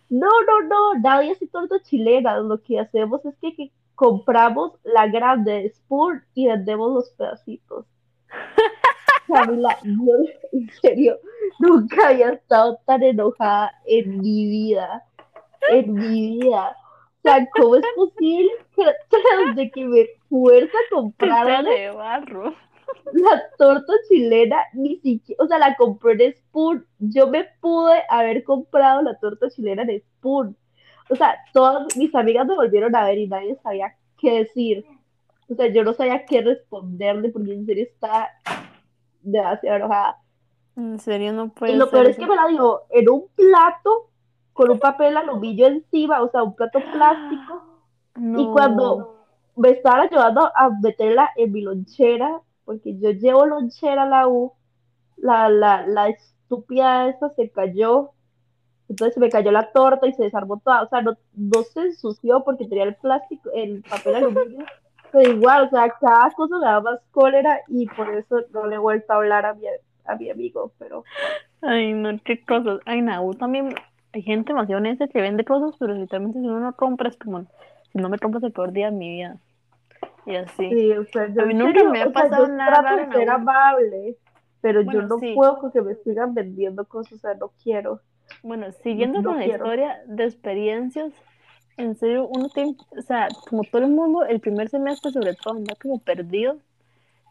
[0.09, 2.43] No, no, no, nadie hace tortas chilenas.
[2.43, 3.71] Lo que hacemos es que, que
[4.01, 7.85] compramos la grande spoon y vendemos los pedacitos.
[9.27, 10.13] Camila, yo
[10.53, 11.19] en serio
[11.59, 15.05] nunca había estado tan enojada en mi vida.
[15.69, 16.75] En mi vida.
[17.19, 22.55] O sea, ¿cómo es posible que tras de que me fuerza a comprar de barro.
[23.13, 26.87] la torta chilena, ni siquiera, o sea, la compré en Spoon.
[26.97, 30.57] Yo me pude haber comprado la torta chilena en Spoon.
[31.09, 34.85] O sea, todas mis amigas me volvieron a ver y nadie sabía qué decir.
[35.49, 38.29] O sea, yo no sabía qué responderle porque en serio estaba
[39.21, 40.17] demasiado enojada.
[40.75, 43.27] En serio, no Y puede lo ser peor es que me la dijo en un
[43.35, 44.09] plato
[44.53, 47.63] con un papel aluminio encima, o sea, un plato plástico.
[48.15, 49.15] Y cuando
[49.55, 54.53] me estaban ayudando a meterla en mi lonchera, porque yo llevo lonchera a la U,
[55.17, 58.11] la, la, la estúpida esa se cayó,
[58.91, 61.79] entonces se me cayó la torta y se desarmó toda, o sea, no, no se
[61.79, 64.65] ensució porque tenía el plástico, el papel aluminio,
[65.11, 68.75] pero igual, o sea, cada cosa me da más cólera y por eso no le
[68.75, 69.65] he vuelto a hablar a mi,
[70.05, 71.03] a mi amigo, pero
[71.61, 72.79] Ay, no, qué cosas.
[72.85, 73.75] Ay, Naú también.
[74.13, 77.41] Hay gente demasiado honesta que vende cosas, pero literalmente si uno no compra es como,
[77.91, 79.37] si no me compras el peor día de mi vida.
[80.25, 80.69] Y así.
[80.69, 82.81] sí, o sea, yo A mí nunca serio, me ha o sea, pasado yo nada
[82.81, 84.17] trato de ser amable,
[84.59, 85.33] pero yo no sí.
[85.33, 88.01] puedo con que me sigan vendiendo cosas, o sea, no quiero.
[88.41, 89.71] Bueno, siguiendo No con la quiero.
[89.71, 91.13] historia de experiencias,
[91.77, 95.55] en serio, uno tiene, o sea, como todo el mundo, el primer semestre sobre todo
[95.55, 96.59] anda como perdido.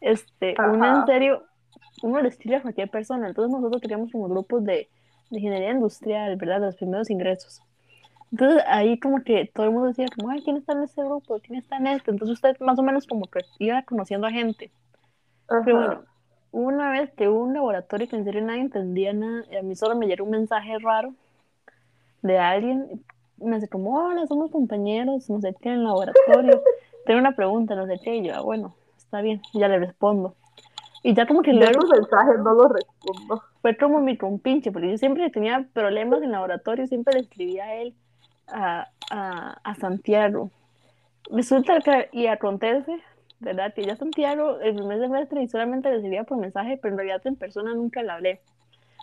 [0.01, 1.05] Este, uno en Ajá.
[1.05, 1.45] serio,
[2.01, 3.27] uno le escribe a cualquier persona.
[3.27, 4.89] Entonces nosotros teníamos como grupos de,
[5.31, 6.61] de ingeniería industrial, ¿verdad?
[6.61, 7.63] De los primeros ingresos.
[8.31, 11.39] Entonces ahí como que todo el mundo decía como, ay, ¿quién está en ese grupo?
[11.41, 12.11] ¿Quién está en este?
[12.11, 14.71] Entonces usted más o menos como que iba conociendo a gente.
[15.63, 15.77] Pero Ajá.
[15.77, 16.10] bueno, hubo
[16.51, 19.75] una vez que hubo un laboratorio que en serio nadie entendía nada y a mí
[19.75, 21.13] solo me llegó un mensaje raro
[22.21, 23.03] de alguien.
[23.37, 26.61] Me hace como, hola, somos compañeros, no sé qué, en el laboratorio.
[27.05, 28.17] Tengo una pregunta, no sé qué.
[28.17, 30.35] Y yo, ah, bueno, está bien, ya le respondo.
[31.03, 33.43] Y ya como que luego esos mensajes no los respondo.
[33.61, 37.75] fue como mi compinche, porque yo siempre tenía problemas en laboratorio, siempre le escribía a
[37.75, 37.95] él,
[38.47, 40.51] a, a, a Santiago.
[41.31, 43.01] Resulta que, y acontece,
[43.41, 43.73] ¿verdad?
[43.73, 47.21] Que ya Santiago el primer semestre y solamente le escribía por mensaje, pero en realidad
[47.25, 48.41] en persona nunca le hablé.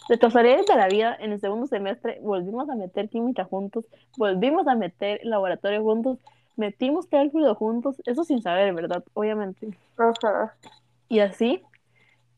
[0.09, 3.85] De casualidades de la vida, en el segundo semestre volvimos a meter química juntos,
[4.17, 6.19] volvimos a meter laboratorio juntos,
[6.57, 9.05] metimos cálculo juntos, eso sin saber, ¿verdad?
[9.13, 9.77] Obviamente.
[9.99, 10.55] Ajá.
[11.09, 11.63] Y así,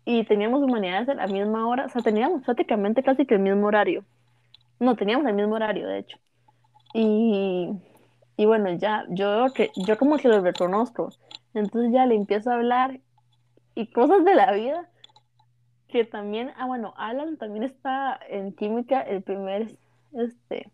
[0.05, 3.67] y teníamos humanidades a la misma hora, o sea, teníamos prácticamente casi que el mismo
[3.67, 4.05] horario.
[4.79, 6.19] No, teníamos el mismo horario, de hecho.
[6.95, 7.71] Y,
[8.37, 11.11] y bueno, ya, yo, que, yo como que lo reconozco.
[11.55, 13.01] Entonces ya le empiezo a hablar
[13.75, 14.89] y cosas de la vida
[15.89, 19.77] que también, ah, bueno, Alan también está en química el primer
[20.13, 20.71] este,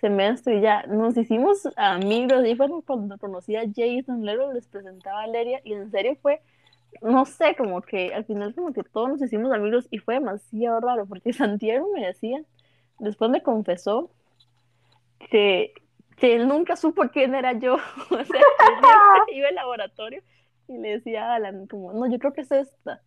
[0.00, 2.44] semestre y ya nos hicimos amigos.
[2.46, 6.40] Y fue cuando conocí a Jason, luego les presentaba a Leria y en serio fue
[7.02, 10.80] no sé, como que al final como que todos nos hicimos amigos y fue demasiado
[10.80, 12.42] raro porque Santiago me decía,
[12.98, 14.10] después me confesó
[15.30, 15.74] que,
[16.20, 17.74] que él nunca supo quién era yo,
[18.10, 18.26] o sea,
[19.26, 20.22] que iba al laboratorio
[20.68, 23.02] y le decía a Alan como, no, yo creo que es esta,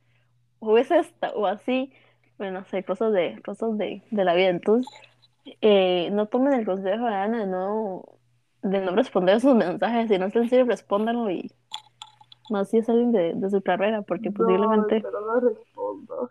[0.59, 1.93] o es esta, o así,
[2.37, 4.91] bueno, no sé, cosas de, cosas de, de la vida, entonces,
[5.61, 8.03] eh, no tomen el consejo de Ana de no,
[8.63, 11.51] de no responder sus mensajes, si no es en serio, respóndanlo y
[12.49, 16.29] más si es alguien de, de su carrera, porque No, posiblemente, no respondo.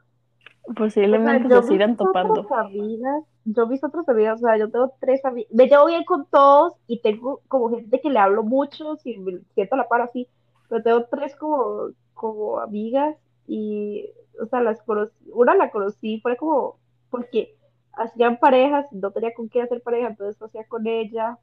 [0.76, 2.40] Posiblemente O sea, yo se sigan topando.
[2.42, 6.04] otras amigas, yo mis otras amigas, o sea, yo tengo tres amigas, me llevo bien
[6.04, 10.02] con todos y tengo como gente que le hablo mucho, si me siento la par
[10.02, 10.28] así,
[10.68, 14.08] pero tengo tres como, como amigas y,
[14.40, 16.76] o sea, las conocí, una la conocí, fue como
[17.10, 17.56] porque
[17.92, 21.38] hacían parejas, no tenía con qué hacer pareja, entonces hacía con ella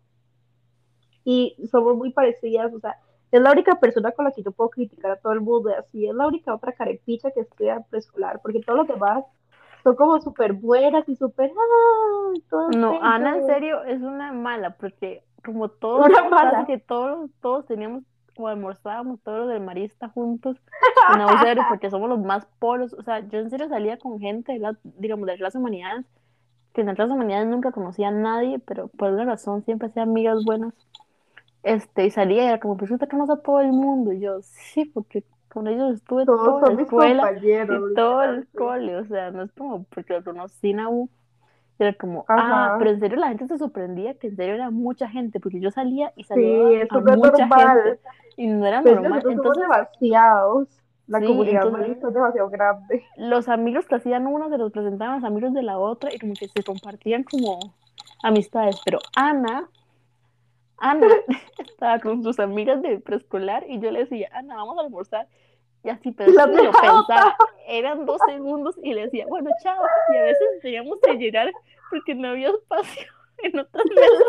[1.24, 2.97] y somos muy parecidas, o sea,
[3.32, 6.07] es la única persona con la que yo puedo criticar a todo el mundo, así
[6.07, 9.23] es la única otra carepicha que estudia preescolar, porque todos los demás
[9.84, 12.67] son como súper buenas y súper, ¡ah!
[12.75, 13.03] No, bello".
[13.03, 18.03] Ana en serio es una mala, porque como todos, Una que todos, todos teníamos
[18.38, 20.57] o almorzábamos todos los del Marista juntos
[21.13, 22.93] en Ausero, porque somos los más polos.
[22.93, 26.05] O sea, yo en serio salía con gente, de la- digamos, de las humanidades,
[26.73, 30.45] que en las humanidades nunca conocía a nadie, pero por alguna razón siempre hacía amigas
[30.45, 30.73] buenas.
[31.64, 34.14] Este, y salía y era como, pues usted conoce a todo el mundo.
[34.14, 38.57] Y yo, sí, porque con ellos estuve Todos toda la escuela y todo el sí.
[38.57, 41.10] cole, o sea, no es como porque lo conocí en U.
[41.80, 42.36] Era como, ah,
[42.68, 42.76] Ajá.
[42.78, 45.72] pero en serio la gente se sorprendía que en serio era mucha gente, porque yo
[45.72, 47.84] salía y Sí, saludaba eso a mucha normal.
[47.84, 47.99] gente
[48.36, 49.24] y no era Pues normal.
[49.30, 50.68] Entonces, demasiados.
[51.07, 53.03] La Sí, comunidad entonces- es demasiado grande.
[53.18, 56.20] los amigos que hacían una se los presentaban a los amigos de la otra y
[56.20, 57.57] como que se compartían como
[58.22, 58.80] amistades.
[58.86, 59.68] Pero Ana,
[60.80, 61.07] Ana
[61.59, 65.27] estaba con sus amigas de preescolar y yo le decía, Ana, vamos a almorzar.
[65.84, 67.38] Y así, pero lo pensaba.
[67.65, 69.82] Eran dos segundos y le decía, bueno, chao.
[70.13, 71.51] Y a veces teníamos que llegar
[71.89, 73.07] porque no había espacio
[73.43, 74.23] en otras mesas.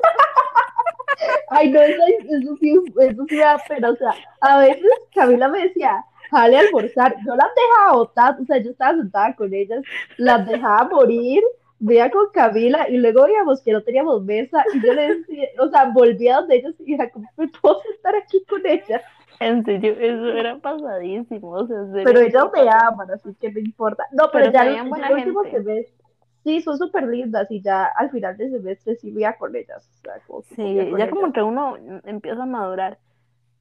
[1.49, 3.91] Ay, no, eso, eso sí, eso sí da pena.
[3.91, 7.17] O sea, a veces Camila me decía, jale a almorzar.
[7.27, 9.83] Yo las dejaba botar, o sea, yo estaba sentada con ellas,
[10.17, 11.43] las dejaba morir,
[11.81, 15.69] veía con Camila y luego veíamos que no teníamos mesa y yo le decía, o
[15.69, 19.03] sea, volvía donde ellas y era como, ¿me puedo sentar aquí con ellas?
[19.41, 21.51] En serio, eso era pasadísimo.
[21.53, 21.77] O sea.
[22.05, 24.05] Pero ellas me aman, así que no importa.
[24.13, 25.63] No, pero, Pero ya, el- buena el último gente.
[25.65, 26.05] semestre,
[26.45, 29.89] sí, son súper lindas y ya al final del semestre sí veía con ellas.
[29.89, 32.99] O sea, como Sí, con ya como que uno empieza a madurar.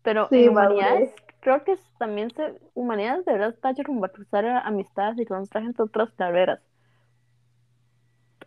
[0.04, 5.18] Pero Sí, en humanidades, creo que también se, humanidades de verdad está para cruzar amistades
[5.20, 6.60] y conocer gente de otras carreras.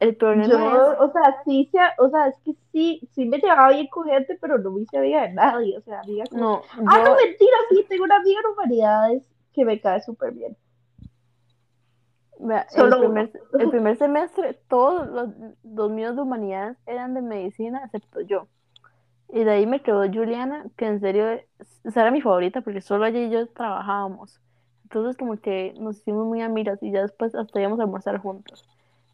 [0.03, 3.71] El problema Yo, es, o sea, sí, o sea, es que sí, sí me llevaba
[3.71, 6.49] bien con gente, pero no me hice amiga de nadie, o sea, amiga como...
[6.49, 9.23] no, Ah, yo, no, mentira, sí, tengo una amiga en humanidades
[9.53, 10.57] que me cae súper bien.
[12.39, 15.31] vea, el primer, el primer semestre, todos los,
[15.63, 18.49] los míos de humanidades eran de medicina, excepto yo.
[19.31, 22.81] Y de ahí me quedó Juliana, que en serio, es- esa era mi favorita, porque
[22.83, 24.41] solo ella y yo trabajábamos.
[24.85, 28.69] Entonces como que nos hicimos muy amigas y ya después hasta íbamos a almorzar juntos.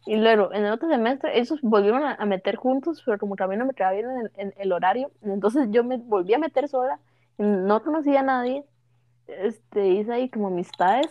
[0.05, 3.65] Y luego, en el otro semestre, ellos volvieron a, meter juntos, pero como mí no
[3.65, 6.99] me quedaba bien en en el horario, entonces yo me volví a meter sola,
[7.37, 8.63] no conocía a nadie,
[9.27, 11.09] este, hice ahí como amistades,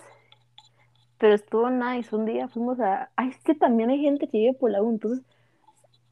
[1.18, 4.54] pero estuvo nice, un día fuimos a, ay, es que también hay gente que vive
[4.54, 5.24] por la U, entonces,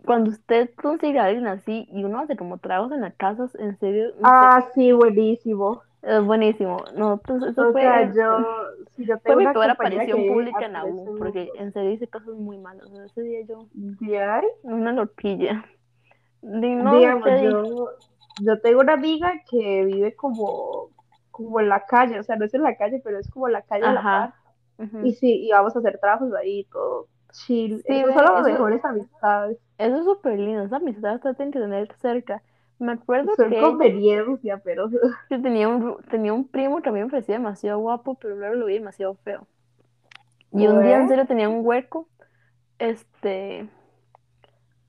[0.04, 3.78] cuando usted consigue a alguien así, y uno hace como tragos en las casas, en
[3.78, 5.82] serio, Ah, sí, buenísimo.
[6.06, 7.82] Es buenísimo, nosotros, eso O fue...
[7.82, 8.38] sea, yo,
[8.96, 11.92] si yo Fue tengo mi una peor aparición pública en la U, porque en serio
[11.92, 12.86] hice cosas muy malas.
[12.86, 14.44] o sea, ese día yo, ¿De ahí?
[14.62, 15.64] una loquilla.
[16.42, 17.90] Di, no, Digamos, yo,
[18.38, 20.90] yo tengo una amiga que vive como,
[21.30, 23.54] como en la calle, o sea, no es en la calle, pero es como en
[23.54, 24.34] la calle de la
[24.78, 24.98] ujú.
[25.06, 27.82] Y sí, y vamos a hacer trabajos ahí, todo chill.
[27.86, 29.58] Sí, son las mejores amistades.
[29.78, 32.42] Eso es súper lindo, esa amistad traten que tener cerca.
[32.78, 34.90] Me acuerdo Son que conveniencia, pero
[35.30, 38.54] yo tenía un, tenía un primo que a mí me parecía demasiado guapo, pero luego
[38.54, 39.46] lo vi demasiado feo.
[40.52, 42.08] Y un día en serio tenía un hueco,
[42.78, 43.68] este,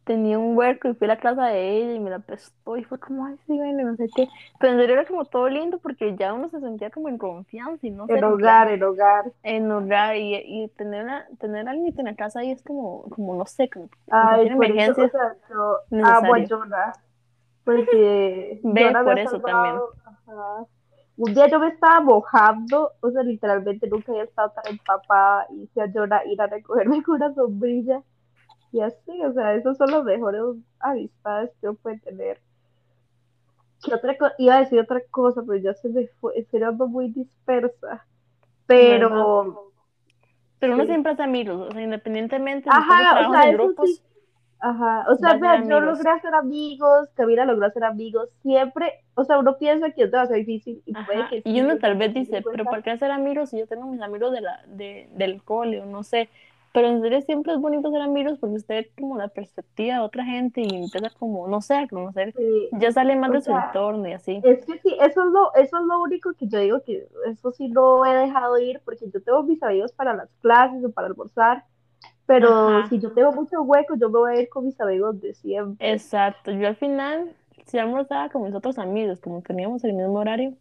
[0.08, 2.84] tenía un hueco y fui a la casa de ella y me la prestó y
[2.86, 4.28] fue como, ay, sí, bueno, no sé qué.
[4.60, 7.86] Pero en serio era como todo lindo porque ya uno se sentía como en confianza
[7.86, 9.26] y no sé, en hogar, en hogar.
[9.44, 13.04] en hogar y, y tener una, tener a alguien en la casa ahí es como,
[13.10, 15.36] como no sé, como Ay, tiene por eso, o sea.
[17.68, 20.66] Porque Ve, por eso salvado, ajá.
[21.18, 25.64] Un día yo me estaba mojando, o sea, literalmente nunca había estado tan empapada y
[25.64, 25.86] hice a
[26.26, 28.02] ir a recogerme con una sombrilla.
[28.72, 30.42] Y así, o sea, esos son los mejores
[30.80, 32.40] amistades que uno puede tener.
[33.84, 37.10] ¿Qué otra co- Iba a decir otra cosa, pero ya se me fue, estoy muy
[37.10, 38.06] dispersa.
[38.68, 39.72] Pero,
[40.60, 40.90] Pero uno Sí.
[40.90, 44.02] siempre hace amigos, o sea, independientemente si Ajá, o sea, en grupos, sí.
[44.60, 48.30] Ajá, o Va sea, a ser vea, yo logré hacer amigos, Camila logró hacer amigos,
[48.42, 51.78] siempre, o sea, uno piensa que es demasiado difícil y puede que y sí, uno
[51.78, 54.64] tal vez dice, pero ¿para qué hacer amigos si yo tengo mis amigos de la,
[54.68, 56.30] de, del cole o no sé?
[56.74, 60.02] Pero en serio siempre es bonito ser amigos porque usted ve como la perspectiva de
[60.02, 63.42] otra gente y empieza como, no sé, a conocer, Sí, ya sale más o de
[63.42, 64.42] su entorno y así.
[64.44, 67.52] Es que sí, eso es lo, eso es lo único que yo digo que eso
[67.52, 71.08] sí no he dejado ir porque yo tengo mis amigos para las clases o para
[71.08, 71.64] almorzar,
[72.28, 72.90] pero Ajá.
[72.90, 75.92] si yo tengo mucho hueco, yo me voy a ir con mis amigos de siempre.
[75.92, 77.34] Exacto, yo al final
[77.66, 80.54] sí almorzaba con mis otros amigos, como teníamos el mismo horario,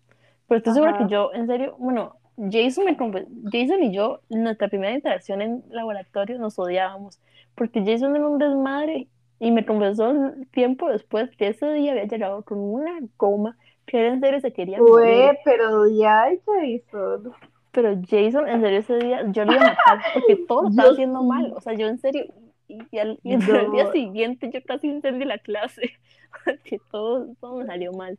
[0.49, 1.09] pero estoy segura que Ajá.
[1.09, 6.59] yo, en serio, bueno, Jason, me Jason y yo, nuestra primera interacción en laboratorio nos
[6.59, 7.21] odiábamos,
[7.55, 9.09] porque Jason era un desmadre
[9.39, 10.15] y me confesó
[10.53, 13.57] tiempo después que ese día había llegado con una goma
[13.87, 15.39] que en serio se quería morir.
[15.45, 17.33] pero ya Jason.
[17.77, 20.91] Pero Jason, en serio, ese día yo lo iba a matar porque todo lo estaba
[20.91, 21.53] haciendo mal.
[21.57, 22.27] O sea, yo en serio,
[22.69, 23.73] y, y al, y No.
[23.73, 25.83] día siguiente yo casi incendié la clase
[26.47, 28.19] porque todo, todo me salió mal.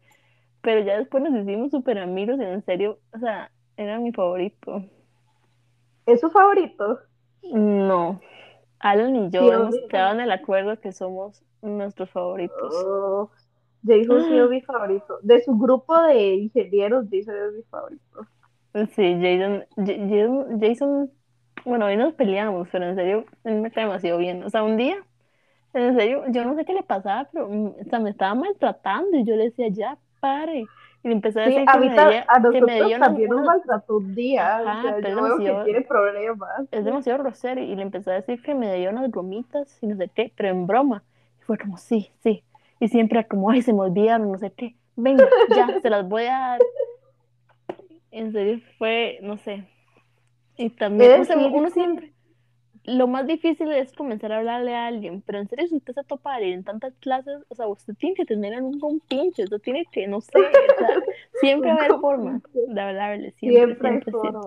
[0.61, 4.83] Pero ya después nos hicimos súper amigos y en serio, o sea, era mi favorito.
[6.07, 6.99] ¿Es su favorito?
[7.51, 8.21] No,
[8.79, 12.89] Alan y yo Sí, hemos quedado en el acuerdo que somos nuestros favoritos.
[12.89, 13.31] Oh,
[13.85, 15.19] Jason sí es mi favorito.
[15.23, 18.27] De su grupo de ingenieros, Jason es mi favorito.
[18.95, 21.11] Sí, Jason, Jason, Jason,
[21.65, 24.43] bueno, hoy nos peleamos, pero en serio, él me cae demasiado bien.
[24.43, 24.97] O sea, un día,
[25.73, 29.17] en serio, yo no sé qué le pasaba, pero mm, o sea, me estaba maltratando
[29.17, 30.65] y yo le decía, ya, pare.
[31.03, 33.97] Y le empecé a decir que me, debía- a que me unas- también nos maltrató
[33.97, 34.57] un día.
[34.57, 36.49] Ajá, o sea, pero yo veo demasiado- que tiene problemas.
[36.71, 39.95] es demasiado grosero y le empecé a decir que me dio unas gomitas y no
[39.95, 41.03] sé qué, pero en broma.
[41.39, 42.43] Y fue como, sí, sí.
[42.79, 44.75] Y siempre como, ay, se me olvidaron, no sé qué.
[44.95, 45.25] Venga,
[45.55, 46.59] ya, se las voy a dar.
[48.11, 49.65] En serio, fue, no sé.
[50.57, 52.13] Y también, o sea, uno siempre,
[52.83, 56.03] lo más difícil es comenzar a hablarle a alguien, pero en serio, si usted se
[56.05, 59.85] topa a en tantas clases, o sea, usted tiene que tener algún compinche, usted tiene
[59.91, 60.87] que, no sé, o sea,
[61.41, 64.41] siempre va a haber forma de hablarle, siempre, Siempre siempre.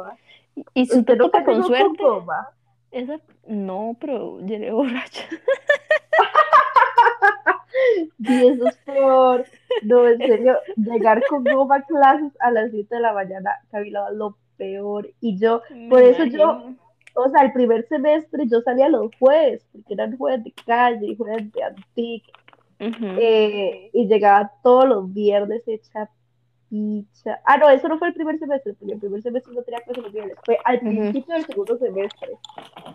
[0.57, 2.03] Y- Y si Usted topa con suerte,
[2.91, 5.23] esa, no, pero llegué borracha.
[8.19, 9.45] Y eso es por,
[9.83, 14.37] no, en serio, llegar con goma clases a las 7 de la mañana, Camila, lo
[14.57, 15.11] peor.
[15.21, 16.75] Y yo, por eso yo,
[17.15, 21.17] o sea, el primer semestre yo salía los jueves, porque eran jueves de calle y
[21.17, 22.33] jueves de antique,
[22.79, 26.09] eh, y llegaba todos los viernes hecha
[26.69, 27.41] picha.
[27.45, 30.03] Ah, no, eso no fue el primer semestre, porque el primer semestre no tenía clases
[30.03, 32.29] los viernes, fue al principio del segundo semestre.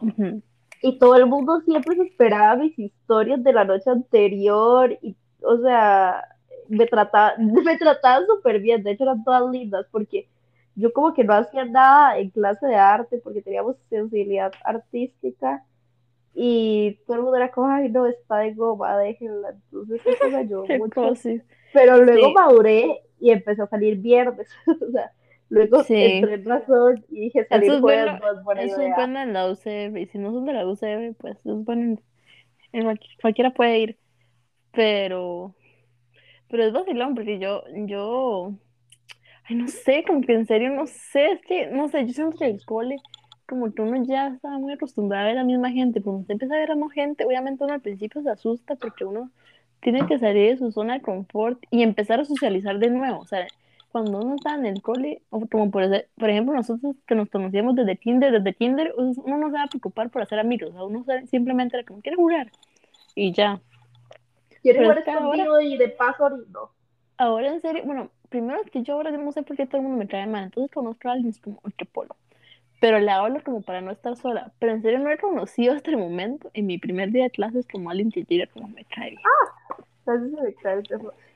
[0.01, 0.41] Ujú.
[0.87, 5.57] Y todo el mundo siempre se esperaba mis historias de la noche anterior y, o
[5.57, 6.23] sea,
[6.69, 10.27] me trataba, me trataban súper bien, de hecho eran todas lindas porque
[10.75, 15.63] yo como que no hacía nada en clase de arte porque teníamos sensibilidad artística
[16.33, 20.37] y todo el mundo era como, ay no, está de goma, déjenla, entonces eso me
[20.37, 21.13] ayudó mucho,
[21.73, 22.33] pero luego Sí.
[22.35, 25.11] maduré y empecé a salir viernes, o sea,
[25.49, 25.93] luego Sí.
[25.95, 29.19] entré en razón y dije salir es jueves bueno, no es buena eso es bueno
[29.21, 29.99] en la UCR.
[30.01, 32.01] Y si no son de la UCR, pues es bueno en,
[32.73, 33.97] en cualqui- cualquiera puede ir.
[34.71, 35.55] Pero,
[36.49, 38.53] pero es vacilón porque yo, yo,
[39.45, 42.37] ay, no sé, como que en serio, no sé, es que, no sé, yo siento
[42.37, 42.97] que el cole,
[43.47, 46.01] como que uno ya estaba muy acostumbrado a ver a la misma gente.
[46.01, 49.05] Cuando usted empieza a ver a más gente, obviamente uno al principio se asusta porque
[49.05, 49.31] uno
[49.81, 53.19] tiene que salir de su zona de confort y empezar a socializar de nuevo.
[53.19, 53.47] O sea,
[53.95, 55.85] cuando uno está en el cole, o como por,
[56.17, 59.67] por ejemplo nosotros que nos conocíamos desde kinder, desde kinder, uno no se va a
[59.67, 62.51] preocupar por hacer amigos, o sea, uno simplemente era como, quiere jugar?
[63.15, 63.61] Y ya.
[64.61, 66.71] Quiero Pero jugar es que ahora- y de paso orino.
[67.15, 69.83] Ahora en serio, bueno, primero es que yo ahora no sé por qué todo el
[69.83, 71.61] mundo me trae mal, entonces conozco a alguien es como,
[71.93, 72.17] polo.
[72.81, 74.51] Pero le hablo como para no estar sola.
[74.59, 77.65] Pero en serio no he conocido hasta el momento, en mi primer día de clases,
[77.65, 79.21] como alguien que diga como me cae bien.
[79.99, 80.83] Entonces, me cae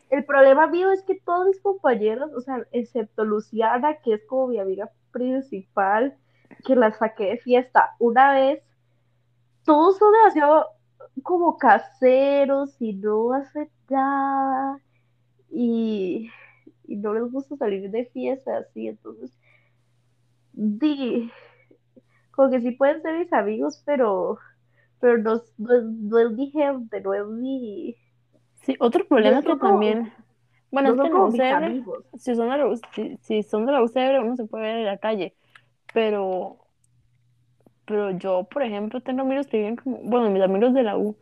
[0.10, 4.48] el problema mío es que todos mis compañeros, o sea, excepto Luciana, que es como
[4.48, 6.18] mi amiga principal,
[6.66, 8.64] que la saqué de fiesta una vez,
[9.66, 10.66] todos son demasiado
[11.24, 14.80] como caseros y no hacen nada
[15.52, 16.30] y,
[16.88, 19.32] y no les gusta salir de fiesta así, entonces,
[20.54, 21.32] di,
[22.32, 24.40] como que sí pueden ser mis amigos, pero,
[25.00, 27.98] pero no, no, no es mi gente, no es mi...
[28.62, 30.14] Sí, otro problema No que también,
[30.72, 32.06] bueno, no es que la UCR, amigos.
[32.18, 34.78] si son de la, U- si, si son de la UCR, uno se puede ver
[34.80, 35.36] en la calle,
[35.94, 36.60] pero,
[37.86, 41.18] pero yo, por ejemplo, tengo amigos que viven como, bueno, mis amigos de la U,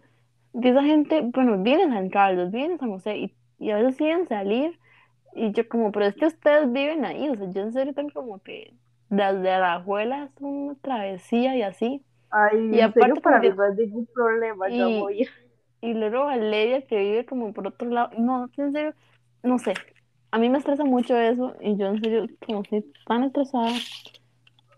[0.53, 3.77] de esa gente, bueno, viven en San Carlos, viven en San José, y, y a
[3.77, 4.79] veces quieren salir,
[5.35, 8.11] y yo como, pero es que ustedes viven ahí, o sea, yo en serio tengo
[8.13, 8.75] como que
[9.09, 13.75] desde Alajuela es una travesía y así, Ay, Y aparte serio, para mí no es
[13.77, 15.27] ningún problema, yo y- voy.
[15.87, 18.93] Y luego Valeria que vive como por otro lado, no, en serio,
[19.43, 19.73] no sé,
[20.31, 23.71] a mí me estresa mucho eso, y yo en serio, como estoy tan estresada,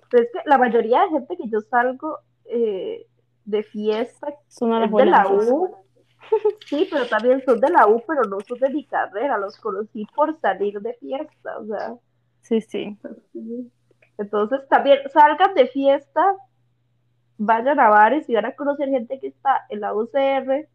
[0.09, 3.05] Pero es que la mayoría de gente que yo salgo eh,
[3.45, 5.27] de fiesta son es de la.
[5.27, 5.75] U.
[6.67, 9.39] Sí, pero también son de la U, pero no son de mi carrera.
[9.39, 11.95] Los conocí por salir de fiesta, o sea.
[12.41, 12.97] Sí, sí.
[13.33, 13.71] sí.
[14.19, 16.35] Entonces, también salgan de fiesta,
[17.37, 20.67] vayan a bares y van a conocer gente que está en la UCR,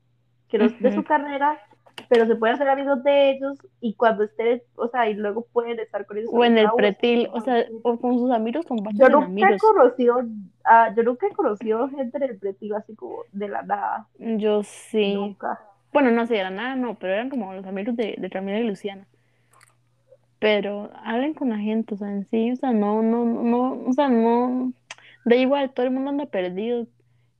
[0.55, 1.59] que no es de su carrera,
[2.09, 5.81] pero se pueden hacer amigos de ellos y cuando estén, o sea, y luego pueden
[5.81, 6.31] estar con ellos.
[6.33, 9.59] O en la el pretil, o sea, o con sus amigos Yo comparten nunca he
[9.59, 10.23] conocido,
[10.65, 14.07] ah, yo nunca he conocido gente en el pretil así como de la nada.
[14.19, 15.15] Yo sí.
[15.15, 15.61] Nunca.
[15.93, 18.65] Bueno, no sé, era nada, no, pero eran como los amigos de, de Camila y
[18.65, 19.09] Luciana.
[20.39, 23.93] pero hablen con la gente, o sea, en sí, o sea, no, no, no, o
[23.93, 24.73] sea, no,
[25.25, 26.87] da igual, todo el mundo anda perdido.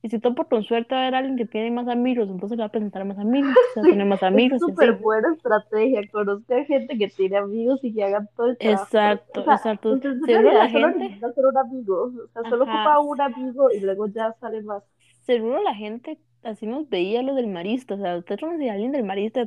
[0.05, 2.59] Y si tú por tu suerte va a haber alguien que tiene más amigos, entonces
[2.59, 4.57] le va a presentar más amigos, se va a tener más amigos.
[4.57, 6.07] Es súper buena estrategia.
[6.11, 8.83] Conozca gente que tiene amigos y que hagan todo el trabajo.
[8.83, 9.97] Exacto, O sea, exacto.
[10.23, 12.03] Seguro la solo gente, ser un amigo.
[12.23, 12.95] O sea, solo Ajá.
[12.95, 14.83] ocupa un amigo y luego ya sale más.
[15.21, 18.91] seguro la gente así nos veía lo del marista, o sea, usted conoce a alguien
[18.91, 19.41] del marista,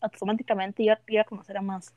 [0.00, 1.94] automáticamente iba, iba a conocer a más.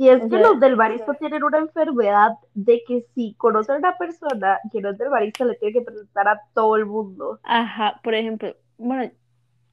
[0.00, 3.98] Y es que los del barista tienen una enfermedad de que si conocen a una
[3.98, 7.38] persona que no es del barista, le tiene que presentar a todo el mundo.
[7.42, 9.12] Ajá, por ejemplo, bueno,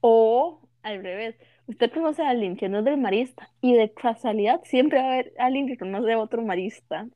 [0.02, 1.34] o al revés,
[1.66, 5.12] usted conoce a alguien que no es del marista y de casualidad siempre va a
[5.12, 7.06] haber alguien que conoce a otro marista.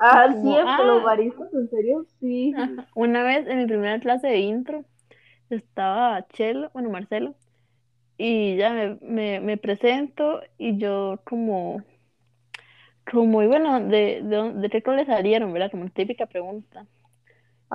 [0.00, 1.04] Ah, Como, siempre los ah.
[1.04, 2.52] baristas, en serio, sí.
[2.56, 2.88] Ajá.
[2.96, 4.84] Una vez en mi primera clase de intro
[5.50, 7.36] estaba Chelo, bueno, Marcelo,
[8.18, 11.84] y ya me, me, me presento y yo como,
[13.10, 15.70] como, y bueno, de, de, dónde- de qué cole salieron, ¿verdad?
[15.70, 16.86] Como típica pregunta.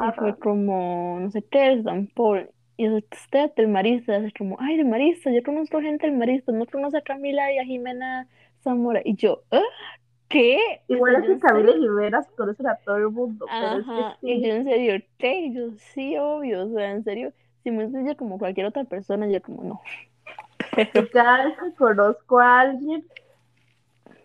[0.02, 0.38] Y fue Ajá.
[0.38, 2.50] como, no sé qué es San Paul.
[2.78, 6.52] Y es usted del Marista, es como, ay, del Marista, yo conozco gente del Marista,
[6.52, 8.28] no conoce a Camila y a Jimena
[8.64, 9.02] Zamora.
[9.06, 9.62] Y yo, ¿ah?
[10.30, 10.60] ¿Qué?
[10.88, 14.42] Igual es que Camila Jimenas conocen a todo el mundo, pero es que Ajá, y
[14.42, 14.42] sí.
[14.42, 15.42] yo en serio, ¿qué?
[15.42, 19.28] Y yo, sí, obvio, o sea, en serio, si me enseña como cualquier otra persona,
[19.30, 19.82] yo como, no.
[20.76, 23.06] Pero, cada vez que conozco a alguien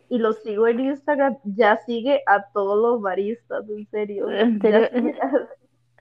[0.08, 4.28] y lo sigo en Instagram, ya sigue a todos los baristas, en serio.
[4.30, 4.88] En serio,
[5.20, 5.46] a,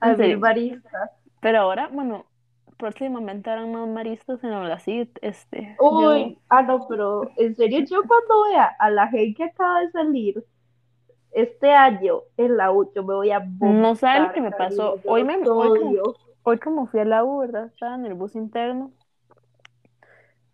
[0.00, 0.38] a en mil serio.
[0.38, 1.10] baristas.
[1.40, 2.26] pero ahora, bueno,
[2.78, 8.02] próximamente habrán más maristas en la CID, este, Uy, ah, no, pero en serio, yo
[8.06, 10.44] cuando vea a la gente que acaba de salir
[11.32, 15.00] este año en la U, yo me voy a No saben lo que me pasó.
[15.06, 16.14] Hoy me- hoy como-.
[16.42, 17.66] Hoy como fui a la U, ¿verdad?
[17.66, 18.92] Estaba en el bus interno.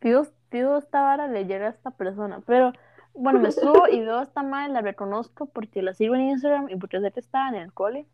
[0.00, 2.42] Pido, pido esta vara leer a esta persona.
[2.46, 2.72] Pero
[3.14, 6.68] bueno, me subo y veo a esta madre, la reconozco porque la sigo en Instagram
[6.70, 8.06] y porque sé que estaba en el cole.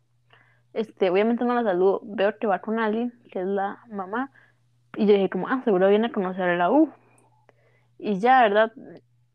[0.73, 2.01] Este, obviamente no la saludo.
[2.03, 4.31] Veo que va con alguien, que es la mamá.
[4.95, 6.89] Y yo dije como, ah, seguro viene a conocer a la U.
[7.97, 8.71] Y ya, ¿verdad?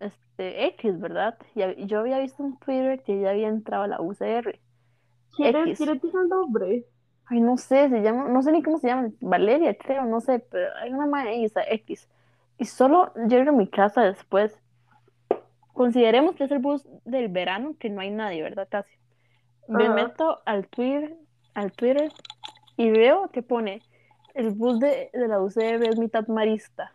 [0.00, 1.38] Este, X, ¿verdad?
[1.54, 4.58] Y yo había visto en Twitter que ya había entrado a la UCR.
[5.36, 5.78] ¿Quién es?
[5.78, 6.86] ¿Quién tiene el nombre?
[7.26, 10.40] Ay, no sé, se llama, no sé ni cómo se llama, Valeria, creo, no sé,
[10.40, 12.06] pero hay una madre ahí, esa X.
[12.58, 14.60] Y solo llego a mi casa después.
[15.74, 18.68] Consideremos que es el bus del verano, que no hay nadie, ¿verdad?
[18.70, 18.90] Casi.
[19.68, 21.16] Me meto al Twitter,
[21.54, 22.10] al Twitter
[22.76, 23.82] y veo que pone
[24.34, 26.92] el bus de, de la UCR es mitad marista.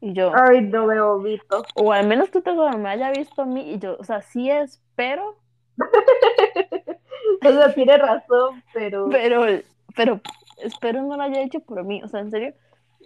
[0.00, 1.64] Y yo, Ay, no me vomito.
[1.74, 4.50] o al menos tú te me haya visto a mí, y yo, o sea, sí
[4.50, 5.36] es, pero,
[7.44, 9.44] O sea, tiene razón, pero pero,
[9.96, 10.20] pero
[10.58, 12.54] espero no lo haya hecho por mí, o sea, en serio,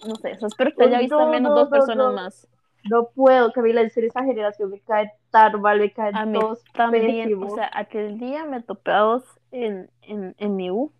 [0.06, 1.70] no sé, o sea, espero que haya Pues visto al no, menos no, dos no,
[1.70, 2.48] personas más.
[2.90, 6.38] No puedo, Camila, en serio, esa generación me cae tan mal, me caen A mí
[6.38, 7.52] todos también, pésimos.
[7.52, 10.92] o sea, aquel día me topé a dos en, en, en mi U.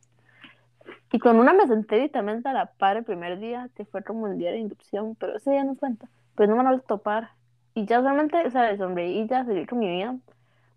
[1.13, 4.27] Y con una me senté directamente a la par el primer día, que fue como
[4.29, 6.09] el día de inducción, pero ese día no cuenta.
[6.35, 7.31] Pues no me van a topar.
[7.75, 10.17] Y ya solamente, o sea, le sonreí y ya seguí con mi vida.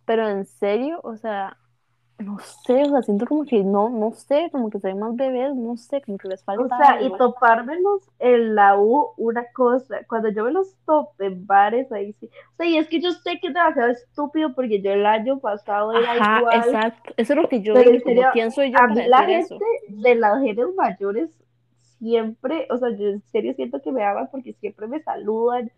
[0.05, 1.57] Pero en serio, o sea,
[2.19, 5.55] no sé, o sea, siento como que no, no sé, como que soy más bebés,
[5.55, 7.17] no sé, como que les falta O sea, y algo.
[7.17, 12.27] topármelos en la U, una cosa, cuando yo me los tope en bares, ahí sí.
[12.53, 15.39] O sea, y es que yo sé que es demasiado estúpido porque yo el año
[15.39, 16.53] pasado era Ajá, igual.
[16.53, 17.13] exacto.
[17.17, 19.59] Eso es lo que yo como serio, quién soy yo A mí la eso.
[19.59, 21.29] gente de las genes mayores
[21.99, 25.71] siempre, o sea, yo en serio siento que me aman porque siempre me saludan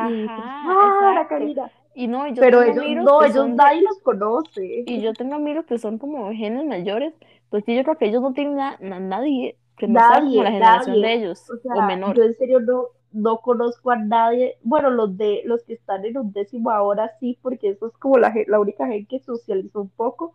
[0.00, 0.34] y Ajá,
[0.66, 1.28] ¡ah, la.
[1.28, 1.70] Karina!
[1.94, 4.82] Y no, yo Pero tengo ellos no, ellos de- nadie los conoce.
[4.86, 7.14] y yo tengo amigos que son como genes mayores,
[7.50, 10.24] pues sí, yo creo que ellos no tienen na- na- nadie que no sea como
[10.26, 11.02] Nadie, la generación nadie.
[11.06, 12.16] de ellos O menor.
[12.16, 14.56] yo en serio no, no conozco a nadie.
[14.62, 18.18] Bueno, los de los que están en un décimo ahora sí, porque eso es como
[18.18, 20.34] la, la única gente que socializó un poco.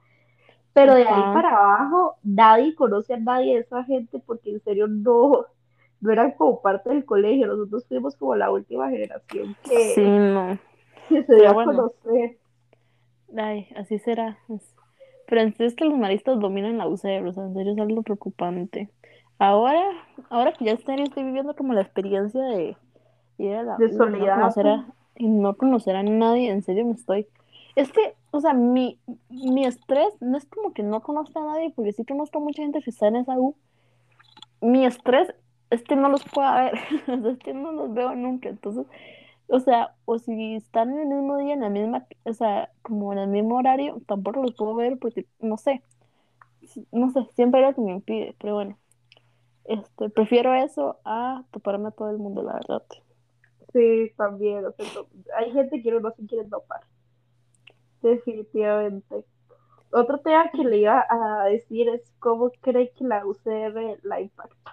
[0.74, 4.88] Pero de ahí para abajo, nadie conoce a nadie de esa gente porque en serio
[4.88, 5.46] no,
[6.00, 7.48] no eran como parte del colegio.
[7.48, 10.58] Nosotros fuimos como la última generación que, Sí, no.
[11.10, 11.92] Que se dio a bueno.
[12.04, 12.38] conocer.
[13.38, 14.40] Ay, así será.
[15.28, 17.80] Pero en serio es que los maristas dominan la UCR, o sea, en serio es
[17.80, 18.90] algo preocupante.
[19.40, 19.82] Ahora,
[20.30, 22.78] ahora que ya en serio estoy viviendo como la experiencia de
[23.38, 24.36] ir a la De y no soledad.
[24.36, 27.28] conocer a, y no conocer a nadie, en serio me estoy.
[27.76, 29.00] Es que, o sea, mi,
[29.30, 32.64] mi estrés no es como que no conozca a nadie, porque sí conozco a mucha
[32.64, 33.56] gente que está en esa U.
[34.62, 35.34] Mi estrés
[35.70, 36.74] es que no los pueda ver,
[37.28, 38.86] es que no los veo nunca, entonces,
[39.50, 43.14] o sea, o si están en el mismo día, en la misma, o sea, como
[43.14, 45.82] en el mismo horario, tampoco los puedo ver porque, no sé,
[46.92, 48.78] no sé, siempre es lo que me impide, pero bueno,
[49.66, 52.84] este, prefiero eso a toparme a todo el mundo, la verdad.
[53.74, 54.66] Sí, también.
[54.66, 54.86] o sea,
[55.38, 56.82] hay gente que no se quiere topar.
[58.02, 59.26] definitivamente.
[59.92, 64.72] Otro tema que le iba a decir es cómo cree que la UCR la impactó.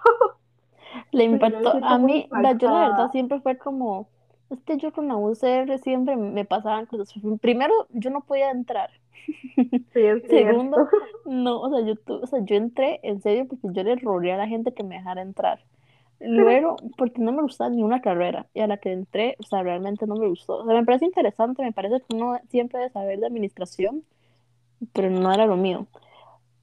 [1.12, 1.78] Le impactó.
[1.84, 4.08] A mí, la- yo la verdad siempre fue como,
[4.50, 7.12] es que yo con la UCR siempre me pasaban cosas.
[7.40, 8.90] Primero, yo no podía entrar.
[9.92, 10.88] Sí, Segundo,
[11.24, 14.32] no, o sea, yo, tu- o sea, yo entré en serio porque yo le rogué
[14.32, 15.60] a la gente que me dejara entrar.
[16.20, 19.62] Luego, porque no me gustaba ni una carrera, y a la que entré, o sea,
[19.62, 20.58] realmente no me gustó.
[20.58, 24.04] O sea, me parece interesante, me parece que uno siempre debe saber de administración,
[24.92, 25.86] pero no era lo mío.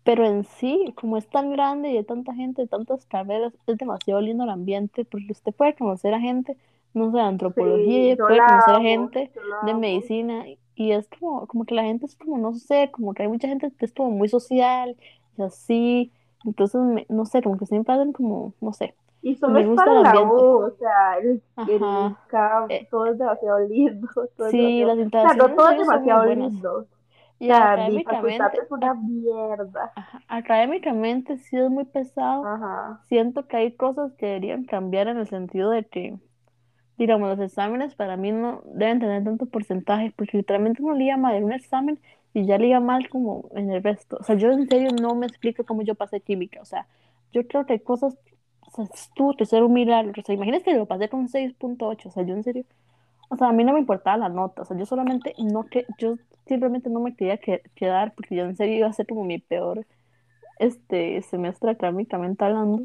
[0.03, 4.21] Pero en sí, como es tan grande y hay tanta gente, tantas carreras, es demasiado
[4.21, 6.57] lindo el ambiente, porque usted puede conocer a gente,
[6.93, 9.31] no sé, de antropología, Sí, conocer gente
[9.61, 13.23] de medicina, y es como, como que la gente es como, no sé, como que
[13.23, 14.97] hay mucha gente que es como muy social,
[15.37, 16.13] y así,
[16.45, 19.67] entonces, me- no sé, como que siempre hacen como, no sé, Y solo me es
[19.67, 20.21] gusta el la.
[20.27, 24.97] U, o sea, el, el camp, Eh, todo es demasiado lindo, todo sí, demasiado, las
[25.17, 26.87] o sea, no instalaciones todo es demasiado lindo, o
[27.39, 29.93] Y sea, académicamente, es una mierda.
[29.95, 32.51] Ajá, Académicamente sí es muy pesado.
[32.51, 36.19] Ajá, Siento que hay cosas que deberían cambiar en el sentido de que,
[36.97, 41.35] digamos, los exámenes para mí no deben tener tanto porcentaje, porque literalmente uno liga mal
[41.35, 41.99] en un examen
[42.33, 44.17] y ya liga mal como en el resto.
[44.19, 46.61] O sea, yo en serio no me explico cómo yo pasé química.
[46.61, 46.87] O sea,
[47.31, 48.15] yo creo que hay cosas,
[48.61, 48.85] o sea,
[49.15, 49.77] tuvo que ser un.
[49.77, 52.09] O sea, imagínate que lo pasé con 6.8.
[52.09, 52.65] O sea, yo en serio,
[53.29, 54.61] o sea, a mí no me importaba la nota.
[54.63, 56.17] O sea, yo solamente no que, yo
[56.47, 59.39] simplemente no me quería que- quedar porque yo en serio iba a ser como mi
[59.39, 59.85] peor
[60.59, 62.83] este semestre académicamente hablando.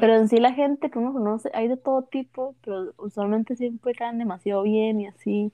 [0.00, 3.94] Pero en sí la gente que uno conoce, hay de todo tipo, pero usualmente siempre
[3.94, 5.52] caen demasiado bien y así.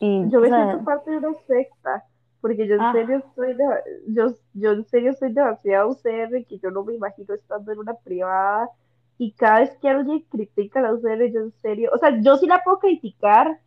[0.00, 2.04] Y, yo me siento sea, parte de una secta,
[2.40, 3.64] porque yo en ah, serio estoy de,
[4.08, 7.94] yo, yo en serio soy demasiado UCR que yo no me imagino estando en una
[7.94, 8.68] privada
[9.16, 12.46] y cada vez que alguien critica la UCR, yo en serio, o sea, yo sí
[12.46, 13.60] la puedo criticar,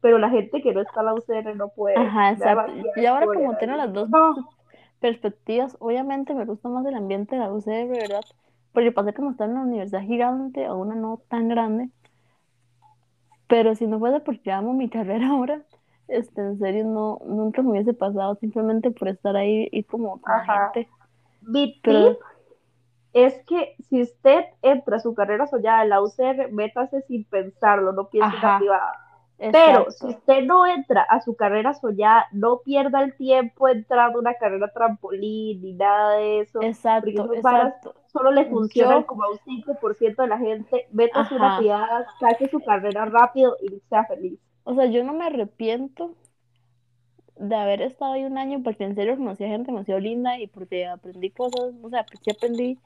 [0.00, 2.72] pero la gente que no está en la UCR no puede, ajá, exacto.
[2.94, 4.48] Y ahora como tengo las dos no,
[5.00, 8.24] perspectivas, obviamente me gusta más el ambiente de la UCR, ¿verdad?
[8.72, 11.90] Porque pasé como estar en una universidad gigante a una no tan grande.
[13.48, 15.62] Pero si no fuese porque amo mi carrera ahora,
[16.08, 20.32] este, en serio no, nunca me hubiese pasado simplemente por estar ahí y como con
[20.32, 20.72] ajá.
[20.72, 20.90] gente.
[21.42, 22.18] Mi Pero,
[23.12, 27.92] es que si usted entra a su carrera soñada en la UCR, métase sin pensarlo,
[27.92, 29.09] no piense en la ajá,
[29.40, 34.20] Pero si usted no entra a su carrera soñada, no pierda el tiempo entrando a
[34.20, 37.94] una carrera trampolín ni nada de eso, porque Exacto, esas varas exacto.
[38.12, 40.86] solo le funcionan Yo, como a un 5% de la gente.
[40.92, 44.38] Métase a una saque su carrera rápido y sea feliz.
[44.64, 46.14] O sea, yo no me arrepiento
[47.36, 50.48] de haber estado ahí un año porque en serio conocí a gente demasiado linda y
[50.48, 52.78] porque aprendí cosas, o sea, sí aprendí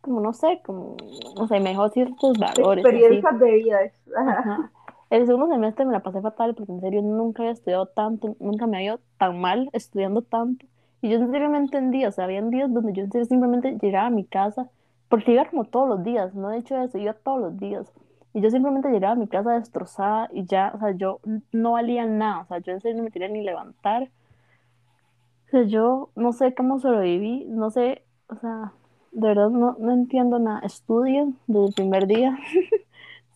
[0.00, 0.96] como, no sé, como,
[1.36, 2.96] o sea, me dejó ciertos valores así.
[2.96, 3.78] Experiencias de vida.
[4.16, 4.38] Ajá.
[4.38, 4.72] Ajá.
[5.10, 8.66] El segundo semestre me la pasé fatal porque en serio nunca había estudiado tanto, nunca
[8.66, 10.66] me había ido tan mal estudiando tanto.
[11.00, 13.78] Y yo en serio no entendía, o sea, habían días donde yo en serio simplemente
[13.80, 14.68] llegaba a mi casa,
[15.08, 17.90] porque iba como todos los días, no he hecho eso, iba todos los días.
[18.34, 21.20] Y yo simplemente llegaba a mi casa destrozada y ya, o sea, yo
[21.52, 24.10] no valía nada, o sea, yo en serio no me quería ni levantar.
[25.46, 28.72] O sea, yo no sé cómo sobreviví, no sé, o sea,
[29.12, 30.60] de verdad no, no entiendo nada.
[30.60, 32.38] Estudien desde el primer día.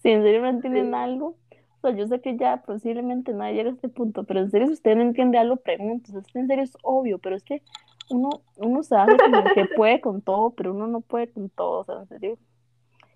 [0.03, 1.37] Si en serio no entienden algo,
[1.83, 4.75] sea, yo sé que ya posiblemente nadie llega a este punto, pero en serio, si
[4.75, 6.17] usted no entiende algo, pregunte.
[6.17, 7.63] O sea, en serio es obvio, pero es que
[8.11, 11.81] uno, uno se hace como que puede con todo, pero uno no puede con todo,
[11.81, 12.39] o sea, en serio.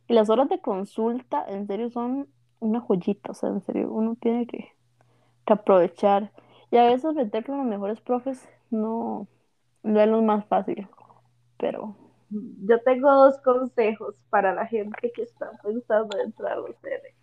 [0.08, 2.28] Y las horas de consulta, en serio, son
[2.60, 4.72] una joyita, o sea, en serio, uno tiene que,
[5.44, 6.32] que aprovechar.
[6.70, 9.28] Y a veces meter con los mejores profes no,
[9.82, 10.88] no es lo más fácil,
[11.58, 11.96] pero
[12.30, 17.14] Yo tengo dos consejos para la gente que está pensando en entrar a los CR.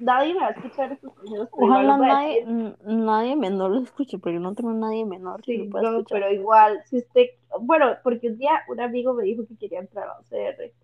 [0.00, 2.44] Nadie me va a escuchar estos consejos, ojalá los nadie,
[2.82, 6.20] nadie menor lo escuche, porque no tengo nadie menor que lo Sí, pueda no, escuchar.
[6.20, 7.26] pero igual, si usted,
[7.60, 10.74] bueno, porque un día un amigo me dijo que quería entrar a CR.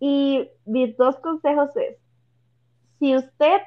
[0.00, 1.96] Y mis dos consejos es,
[2.98, 3.62] si usted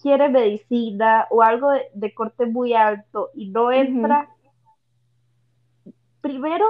[0.00, 4.28] quiere medicina o algo de, de corte muy alto y no entra,
[6.20, 6.66] primero,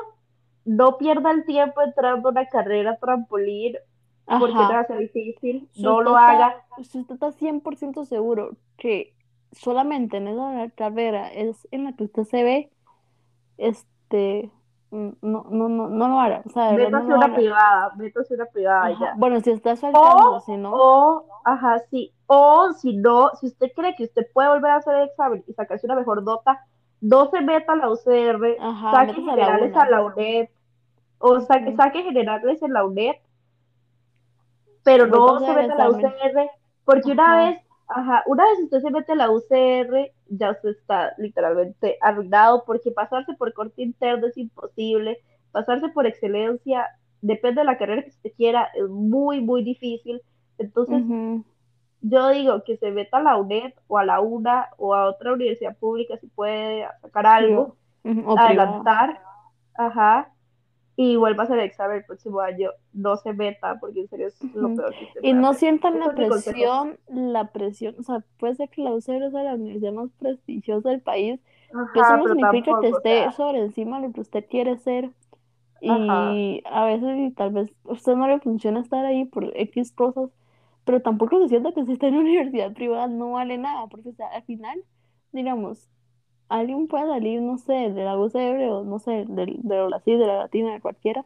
[0.66, 3.76] no pierda el tiempo entrando a una carrera trampolín
[4.26, 4.80] porque no va Ajá.
[4.80, 6.56] a ser difícil, Si no lo está, haga.
[6.82, 9.14] si usted está 100% seguro que
[9.52, 12.70] solamente en esa carrera es en la que usted se ve,
[13.58, 14.50] este,
[14.90, 16.42] mm, no, no, no, no lo haga.
[16.44, 18.98] O sea, no Métase una privada, métase una privada Ajá.
[19.00, 19.14] ya.
[19.16, 22.12] Bueno, si está a su alcance, O, si no, o, ajá, sí.
[22.26, 25.52] O si no, si usted cree que usted puede volver a hacer el examen y
[25.52, 26.64] sacarse una mejor nota,
[27.00, 30.48] no se meta a la UCR, ajá, saque métase a la generales a la UNED,
[31.18, 31.76] o saque, Ujú.
[31.76, 33.16] saque generales en la UNED,
[34.82, 35.90] pero no se meta a la.
[35.90, 36.50] UCR,
[36.84, 37.58] porque una vez,
[37.88, 42.90] ajá, una vez usted se mete a la UCR, ya usted está literalmente arruinado porque
[42.92, 45.18] pasarse por corte interno es imposible,
[45.52, 46.86] pasarse por excelencia,
[47.20, 50.22] depende de la carrera que usted quiera, es muy, muy difícil.
[50.58, 51.44] Entonces, Ujú,
[52.00, 55.32] yo digo que se meta a la UNED o a la UNA o a otra
[55.32, 57.76] universidad pública si puede sacar sí, algo,
[58.42, 58.86] privada.
[58.86, 59.20] adelantar,
[59.74, 60.32] ajá,
[60.96, 62.70] y vuelva a hacer examen el próximo año.
[62.92, 65.54] No se meta porque en serio es lo peor que usted Y no hacer.
[65.54, 69.92] sientan la presión, la presión, o sea, puede ser que la UCR sea la universidad
[69.92, 71.40] más prestigiosa del país,
[71.92, 74.20] pero eso Ajá, no pero significa que o esté sea, sobre encima de lo que
[74.20, 75.12] usted quiere ser.
[75.86, 79.92] ajá, Y a veces tal vez a usted no le funciona estar ahí por X
[79.92, 80.30] cosas,
[80.84, 84.10] pero tampoco se sienta que si está en una universidad privada no vale nada, porque
[84.10, 84.82] o sea, al final,
[85.32, 85.90] digamos,
[86.48, 90.18] alguien puede salir, no sé, de la UCR o no sé, del- de, la CIS,
[90.18, 91.24] de la Latina, de cualquiera,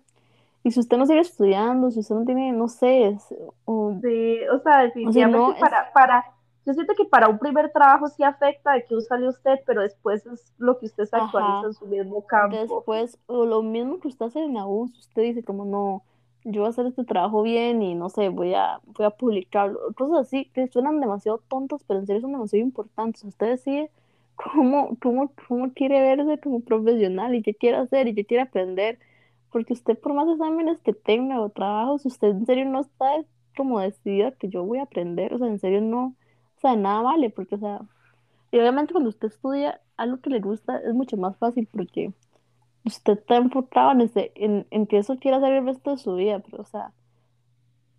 [0.62, 4.38] y si usted no sigue estudiando, si usted no tiene, no sé, es- o, sí,
[4.52, 6.24] o sea, o si no, definitivamente es para, para,
[6.66, 10.26] yo siento que para un primer trabajo sí afecta de que sale usted, pero después
[10.26, 11.66] es lo que usted se actualiza Ajá.
[11.66, 12.56] en su mismo campo.
[12.56, 16.02] Después, o lo mismo que usted hace en la U, si usted dice como no,
[16.44, 19.78] yo voy a hacer este trabajo bien y no sé, voy a, voy a publicarlo,
[19.94, 23.24] cosas así que suenan demasiado tontas, pero en serio son demasiado importantes.
[23.24, 23.90] Usted decide
[24.42, 28.98] cómo, cómo, cómo quiere verse como profesional y qué quiere hacer y qué quiere aprender,
[29.50, 33.06] porque usted por más exámenes que tenga o trabajos, usted en serio no está
[33.56, 36.16] como decidida que yo voy a aprender, o sea, en serio no,
[36.56, 37.80] o sea, nada vale, porque o sea,
[38.52, 42.12] y obviamente cuando usted estudia algo que le gusta es mucho más fácil porque
[42.84, 46.14] usted está enfocado en, ese, en, en que eso quiere hacer el resto de su
[46.14, 46.92] vida, pero o sea,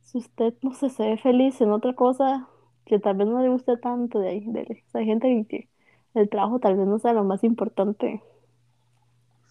[0.01, 2.47] si usted no sé, se ve feliz en otra cosa
[2.85, 4.45] que tal vez no le guste tanto de ahí,
[4.91, 5.69] sea, hay gente que
[6.13, 8.21] el trabajo tal vez no sea lo más importante,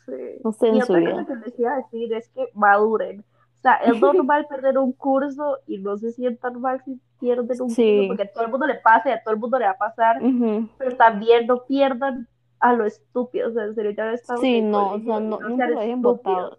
[0.06, 0.12] Sí.
[0.44, 1.26] no sé, Y en su vida.
[1.26, 3.20] que les iba a decir es que maduren.
[3.20, 7.68] O sea, es normal perder un curso y no se sientan mal si pierden un
[7.68, 9.66] curso, Sí, porque a todo el mundo le pasa y a todo el mundo le
[9.66, 10.68] va a pasar, ujú.
[10.78, 12.26] pero también no pierdan
[12.58, 13.48] a lo estúpido.
[13.48, 15.80] O sea, en serio, ya no estamos Sí, no, o sea, no, no nunca lo
[15.80, 16.02] estúpidos.
[16.02, 16.58] botado.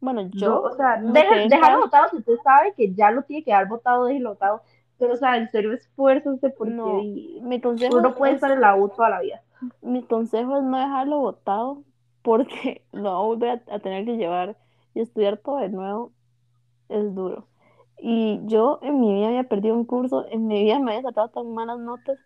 [0.00, 1.78] Bueno, No, yo o sea, quedé deja, paz.
[1.80, 4.62] votado si usted sabe que ya lo tiene que dar votado, déjelo votado.
[4.98, 7.02] Pero, o sea, en serio, esfuércense porque No,
[7.42, 9.42] mi uno consejo no puede es estar en la U toda la vida.
[9.82, 11.84] Mi consejo es no dejarlo botado
[12.22, 14.56] porque lo a volver a, a tener que llevar
[14.94, 16.12] y estudiar todo de nuevo
[16.88, 17.48] es duro.
[17.98, 21.30] Y yo en mi vida había perdido un curso, en mi vida me había sacado
[21.30, 22.18] tan malas notas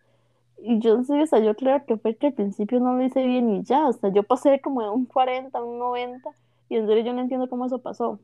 [0.59, 3.25] y yo serio, o sea, yo creo que fue que al principio no lo hice
[3.27, 6.31] bien y ya, o sea, yo pasé como de un 40 a un 90
[6.69, 8.21] y en serio yo no entiendo cómo eso pasó.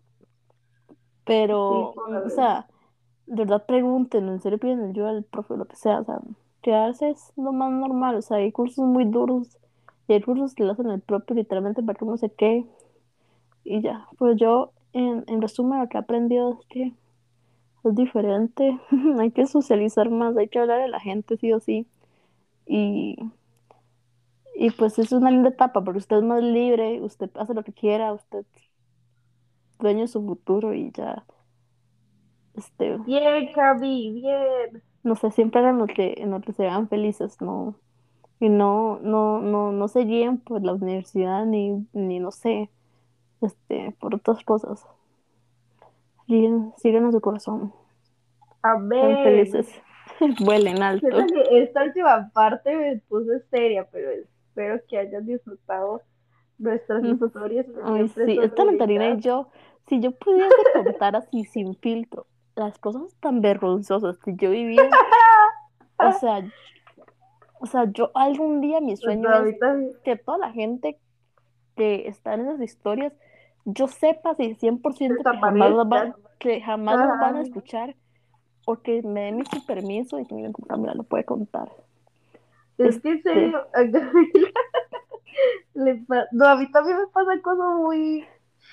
[1.68, 2.68] Sí, Pero, mm, o sea,
[3.28, 6.20] de verdad pregúntenlo, en serio piden ayuda al profe, lo que sea, o sea,
[6.62, 9.58] quedarse es lo más normal, o sea, hay cursos muy duros
[10.08, 12.66] y hay cursos que lo hacen el propio literalmente para que uno se quede.
[13.64, 16.94] Y ya, pues yo en, en resumen lo que he aprendido es que
[17.84, 18.78] es diferente,
[19.20, 21.86] hay que socializar más, hay que hablar a la gente sí o sí.
[22.66, 23.16] Y,
[24.54, 27.72] y pues es una linda etapa porque usted es más libre, usted hace lo que
[27.72, 28.46] quiera, usted es
[29.78, 31.24] dueño de su futuro y ya,
[32.58, 34.82] este, Bien, Cami, bien.
[35.04, 37.76] no sé, siempre hagan lo que, en lo que se vean felices, no,
[38.40, 42.70] y no, no, no, no se guíen por la universidad ni, ni no sé,
[43.40, 44.84] este, por otras cosas.
[46.26, 47.72] Sigan, sigan a su corazón,
[48.60, 49.22] sean Amén.
[49.22, 49.82] felices,
[50.44, 51.06] vuelen alto.
[51.50, 56.02] Esta última parte me puse seria, pero espero que hayan disfrutado
[56.58, 57.66] nuestras historias.
[57.84, 59.48] Ay, siempre sí, esta Natalina y yo,
[59.86, 62.26] si yo pudiese contar así sin filtro
[62.58, 64.82] las cosas tan vergonzosas que yo vivía,
[65.98, 66.44] o sea,
[67.60, 70.98] o sea, yo algún día mi sueño Pues, a es que toda la gente
[71.76, 73.12] que está en esas historias,
[73.64, 77.94] yo sepa si 100% que jamás las van, que jamás las van a escuchar
[78.66, 81.70] o que me den mi su permiso y que Camila, lo puede contar.
[82.76, 84.50] Es que en Este, serio, a Gabriela
[85.74, 88.26] le No, a mí también me pasan cosas muy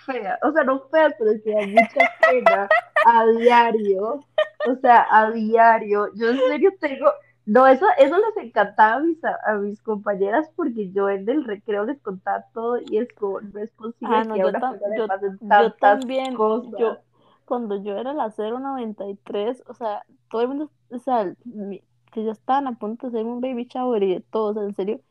[0.06, 0.40] feas.
[0.44, 2.70] O sea, no feas, pero que dan mucha pena
[3.06, 4.26] a diario.
[4.68, 6.08] O sea, a diario.
[6.16, 7.08] Yo en serio tengo.
[7.46, 11.86] No, eso, eso les encantaba a mis, a, mis compañeras porque yo en el recreo
[11.86, 14.80] les contaba todo y es como, no es posible ah, no, que yo, una tam-
[14.98, 15.08] yo,
[15.42, 16.72] yo también, cosas.
[16.80, 16.98] yo,
[17.46, 22.32] cuando yo era la 093, o sea, todo el mundo, o sea, mi- que ya
[22.32, 25.02] estaban a punto de hacer un baby shower y de todo, o sea, en serio,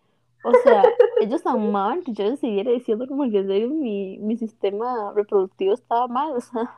[0.43, 0.83] o sea,
[1.21, 5.73] ellos amaban que yo les siguiera diciendo como que en serio mi, mi sistema reproductivo
[5.75, 6.75] estaba mal, o sea,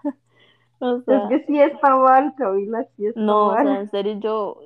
[0.81, 3.81] o Es sea, que sí está mal, Camila, sí está no, o sea, mal.
[3.81, 4.61] en serio yo,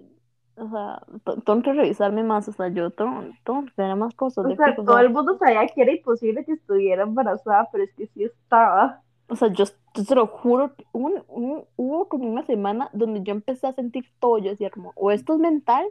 [0.57, 1.03] o sea,
[1.45, 4.83] tengo que revisarme más, o sea, yo tengo, tengo que ver más cosas O sea,
[4.85, 8.25] todo sea, el mundo sabía que era imposible que estuviera embarazada, pero es que sí
[8.25, 9.03] estaba.
[9.29, 9.65] O sea, yo,
[9.95, 14.05] yo te lo juro, un- un- hubo como una semana donde yo empecé a sentir
[14.21, 14.39] todo.
[14.39, 15.87] Yo decía como, o esto es mental,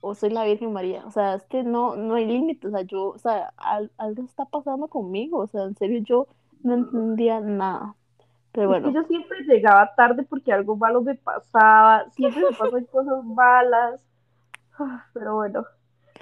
[0.00, 1.04] o soy la Virgen María.
[1.06, 2.66] O sea, es que no, no hay límites.
[2.72, 3.54] O sea, yo, o sea,
[3.98, 5.38] algo está pasando conmigo.
[5.40, 6.28] O sea, en serio, yo
[6.62, 7.96] no entendía nada.
[8.54, 8.92] Pero bueno.
[8.92, 12.08] Yo siempre llegaba tarde porque algo malo me pasaba.
[12.10, 14.00] Siempre me pasan cosas malas.
[15.12, 15.64] Pero bueno,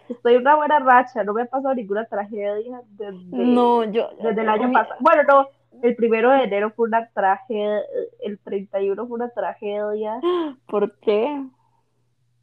[0.08, 1.22] estoy en una buena racha.
[1.24, 4.96] No me ha pasado ninguna tragedia desde, no, yo, desde el año pasado.
[5.00, 5.48] Bueno, no,
[5.82, 7.82] el primero de enero fue una tragedia.
[8.20, 10.18] El 31 fue una tragedia.
[10.66, 11.44] ¿Por qué?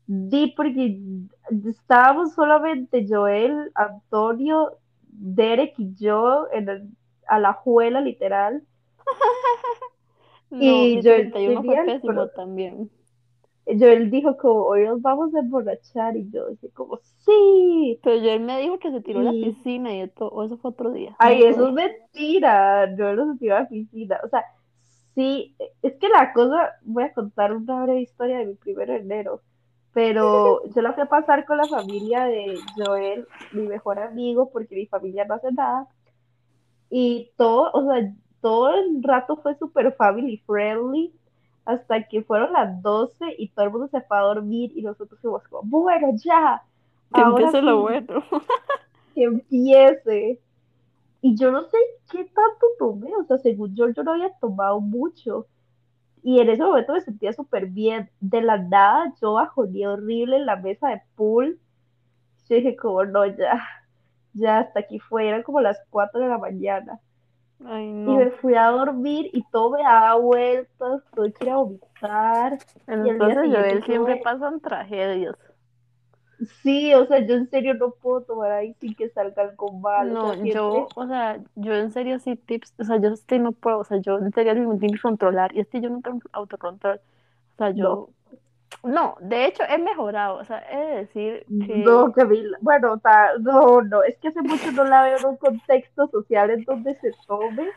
[0.05, 0.99] Di, porque
[1.67, 6.95] estábamos solamente Joel, Antonio, Derek y yo en
[7.27, 8.63] a la juela, literal.
[10.49, 12.89] no, y Joel 31 fue pésimo también.
[13.65, 17.99] Joel dijo como, hoy nos vamos a emborrachar, y yo dije como, sí.
[18.03, 20.71] Pero Joel me dijo que se tiró a la piscina y todo, o eso fue
[20.71, 21.15] otro día.
[21.19, 24.43] Ay, eso es mentira, Joel no se tiró a la piscina, o sea,
[25.13, 28.99] sí, es que la cosa, voy a contar una breve historia de mi primero de
[28.99, 29.41] enero
[29.93, 34.75] pero yo la fui a pasar con la familia de Joel, mi mejor amigo, porque
[34.75, 35.87] mi familia no hace nada.
[36.89, 41.13] Y todo, o sea, todo el rato fue súper family friendly,
[41.65, 45.19] hasta que fueron las 12 y todo el mundo se fue a dormir y nosotros
[45.21, 46.63] fuimos como, bueno, ya.
[47.13, 48.23] Que empiece lo bueno.
[49.13, 50.39] que empiece.
[51.21, 51.77] Y yo no sé
[52.11, 55.45] qué tanto tomé, o sea, según yo, yo no había tomado mucho
[56.23, 58.09] y en ese momento me sentía súper bien.
[58.19, 61.59] De la nada, yo bajoné horrible en la mesa de pool.
[62.49, 63.61] Yo dije, como no, ya,
[64.33, 65.27] ya hasta aquí fue.
[65.27, 66.99] Eran como las 4 de la mañana.
[67.65, 68.13] Ay, no.
[68.13, 72.57] Y me fui a dormir y todo me daba vueltas, todo quería vomitar.
[72.87, 75.35] Entonces, Joel, siempre pasan tragedias.
[76.63, 80.13] Sí, o sea, yo en serio no puedo tomar ahí sin que salga algo mal.
[80.13, 83.79] No, yo, o sea, yo en serio sí tips, o sea, yo este no puedo,
[83.79, 86.95] o sea, yo en serio me tengo que controlar y este yo no tengo autocontrol.
[86.95, 88.09] O sea, yo, no.
[89.21, 91.77] De hecho he mejorado, o sea, he de decir que...
[91.77, 93.01] No, Camila, bueno,
[93.39, 96.95] no, no, es que hace mucho no la veo en un contexto social en donde
[96.99, 97.69] se tome,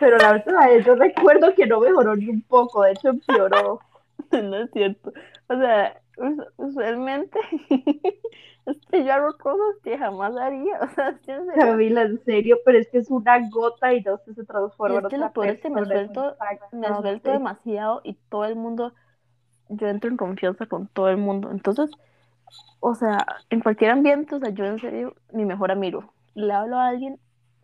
[0.00, 3.80] pero la verdad, yo recuerdo que no mejoró ni un poco, de hecho empeoró.
[4.32, 5.12] no es cierto,
[5.48, 6.00] o sea,
[6.56, 7.38] usualmente
[8.66, 10.78] este, yo hago cosas que jamás haría.
[10.84, 11.18] O sea,
[11.56, 15.32] Camila, en serio, pero es que es una gota y no se transforma en otra
[15.34, 16.36] lo es que me suelto,
[16.72, 18.92] me suelto demasiado y todo el mundo,
[19.68, 21.50] yo entro en confianza con todo el mundo.
[21.50, 21.90] Entonces,
[22.80, 26.76] o sea, en cualquier ambiente, o sea, yo en serio, mi mejor amigo, le hablo
[26.76, 27.18] a alguien,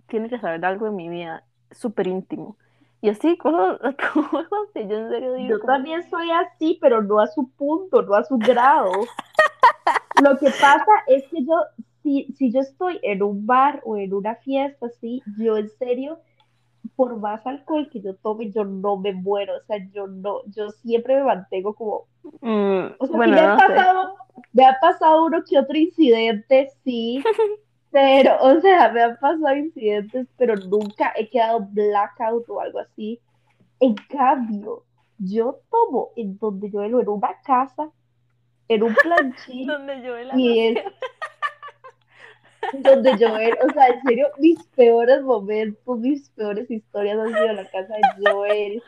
[0.08, 2.56] tiene que saber algo de mi vida, súper íntimo.
[3.02, 3.78] Y así, cosas,
[4.12, 5.48] cosas que yo en serio digo.
[5.48, 8.90] Yo también soy así, pero no a su punto, no a su grado.
[10.22, 11.54] Lo que pasa es que yo,
[12.02, 16.18] si, si yo estoy en un bar o en una fiesta, así, yo en serio,
[16.96, 19.56] por más alcohol que yo tome, yo no me muero.
[19.56, 22.06] O sea, yo no, yo siempre me mantengo como.
[22.40, 24.14] Mm, o sea, bueno, me, ha pasado,
[24.52, 27.22] me ha pasado uno que otro incidente, sí.
[27.90, 33.20] Pero, o sea, me han pasado incidentes, pero nunca he quedado blackout o algo así.
[33.80, 34.84] En cambio,
[35.18, 37.90] yo tomo en donde yo en una casa,
[38.68, 39.66] en un planchín.
[39.66, 40.84] donde yo y es
[42.72, 47.56] donde yo o sea, en serio, mis peores momentos, mis peores historias han sido en
[47.56, 48.82] la casa de Joel.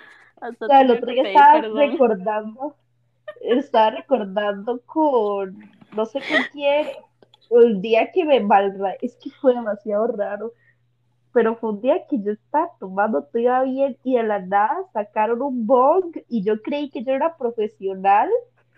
[0.60, 2.76] o sea, el otro día estaba recordando,
[3.40, 5.59] estaba recordando con,
[5.94, 6.88] no sé con quién,
[7.50, 10.52] el día que me malra, es que fue demasiado raro,
[11.32, 14.76] pero fue un día que yo estaba tomando, todo iba bien y de la nada
[14.92, 18.28] sacaron un bong y yo creí que yo era profesional.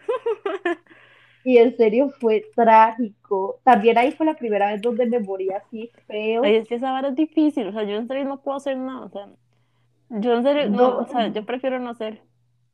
[1.44, 3.60] Y en serio fue trágico.
[3.64, 6.42] También ahí fue la primera vez donde me morí así feo.
[6.42, 8.78] Ay, es que esa vara es difícil, o sea, yo en serio no puedo hacer
[8.78, 9.28] nada, o sea,
[10.08, 12.22] yo en serio, no, o sea, yo prefiero no hacer.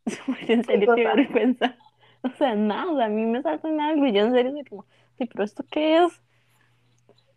[0.48, 1.76] en serio, qué vergüenza.
[2.22, 4.86] O sea, nada, a mí me saltan algo y yo en serio soy como,
[5.16, 6.22] sí, pero ¿esto qué es?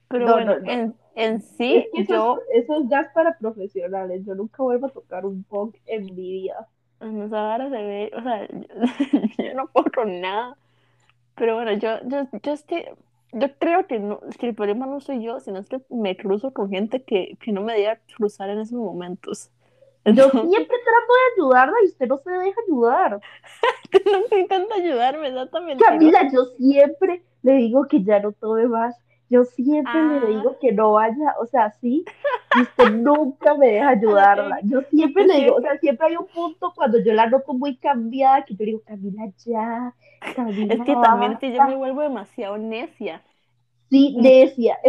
[0.10, 2.40] Pero bueno, En, en, sí, yo...
[2.54, 6.68] Eso, es jazz para profesionales, yo nunca vuelvo a tocar un punk en mi vida.
[7.00, 8.48] En esa vara se ve, o sea,
[9.38, 10.58] yo, no puedo nada.
[11.36, 12.86] Pero bueno, yo, yo, yo, estoy,
[13.32, 16.52] yo creo que, no, que el problema no soy yo, sino es que me cruzo
[16.52, 19.50] con gente que, que no me deja cruzar en esos momentos.
[20.06, 23.22] Yo siempre trato de ayudarla y usted no se deja ayudar.
[24.06, 25.82] nunca intenta ayudarme, exactamente.
[25.82, 28.98] Camila, yo siempre le digo que ya no tome más.
[29.34, 30.26] Yo siempre le ah.
[30.28, 32.06] digo que no vaya, o sea, sí,
[32.56, 34.60] y usted nunca me deja ayudarla.
[34.62, 37.78] Yo siempre le digo, o sea, siempre hay un punto cuando yo la noto muy
[37.78, 39.96] cambiada que yo digo, Camila, ya,
[40.36, 40.76] Camila.
[40.76, 43.24] Es que también si yo me vuelvo demasiado necia.
[43.94, 44.80] Sí, necia.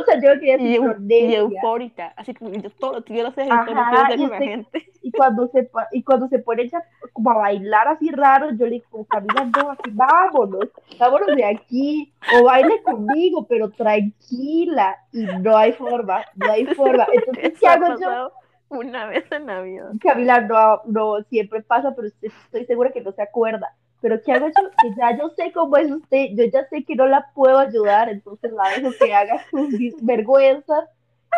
[0.00, 0.80] o sea, yo quería decir
[1.10, 4.90] y, y eufórica, así que yo todo lo hacer, todo lo y con la gente.
[5.02, 8.76] Y cuando se y cuando se pone ella como a bailar así raro, yo le
[8.76, 15.54] digo, Camila, no, así, vámonos, vámonos de aquí, o baile conmigo, pero tranquila, y no
[15.54, 17.06] hay forma, no hay forma.
[17.12, 18.32] Entonces, ¿qué ha hago yo?
[18.70, 19.90] una vez en la vida.
[20.00, 23.74] Camila, no, no, siempre pasa, pero estoy segura que no se acuerda.
[24.00, 24.70] Pero ¿qué hago yo?
[24.82, 28.08] Que ya yo sé cómo es usted, yo ya sé que no la puedo ayudar,
[28.08, 30.88] entonces la dejo que haga sus vergüenzas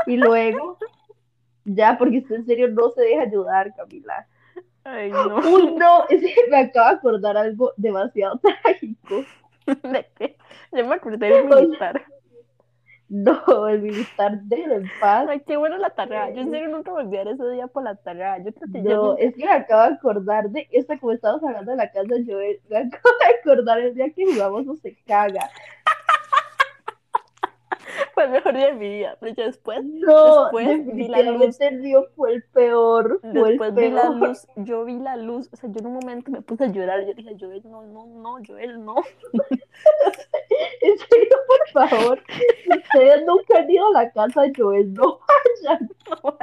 [0.06, 0.78] y luego,
[1.64, 4.26] ya, porque usted en serio no se deja ayudar, Camila.
[4.84, 5.36] Ay, no.
[5.52, 6.04] Uy, no,
[6.50, 9.24] me acabo de acordar algo demasiado trágico.
[9.66, 10.36] ¿De qué?
[10.72, 12.02] Yo me acordé del militar.
[13.10, 15.26] No, el militar de en paz.
[15.30, 16.30] Ay, qué buena la tarea.
[16.30, 18.36] Yo en serio nunca me olvidaré ese día por la tarea.
[18.38, 21.12] Yo creo que yo No, nunca- es que me acabo de acordar de esta, como
[21.12, 24.76] estábamos hablando de la casa Joel, me acabo de acordar el día que jugamos No
[24.76, 25.48] se caga.
[28.18, 29.16] Fue el mejor día de mi vida.
[29.20, 31.60] Pero yo después, No, Después vi la luz.
[31.60, 34.46] el mío fue el peor, fue el después vi la luz.
[34.56, 35.48] Yo vi la luz.
[35.52, 37.04] O sea, yo en un momento me puse a llorar.
[37.06, 38.96] Yo dije, Joel, no, no, no, Joel, no.
[40.80, 45.20] En serio, por favor, si ustedes nunca han ido a la casa de Joel, no
[45.64, 45.88] vayan.
[46.08, 46.36] No,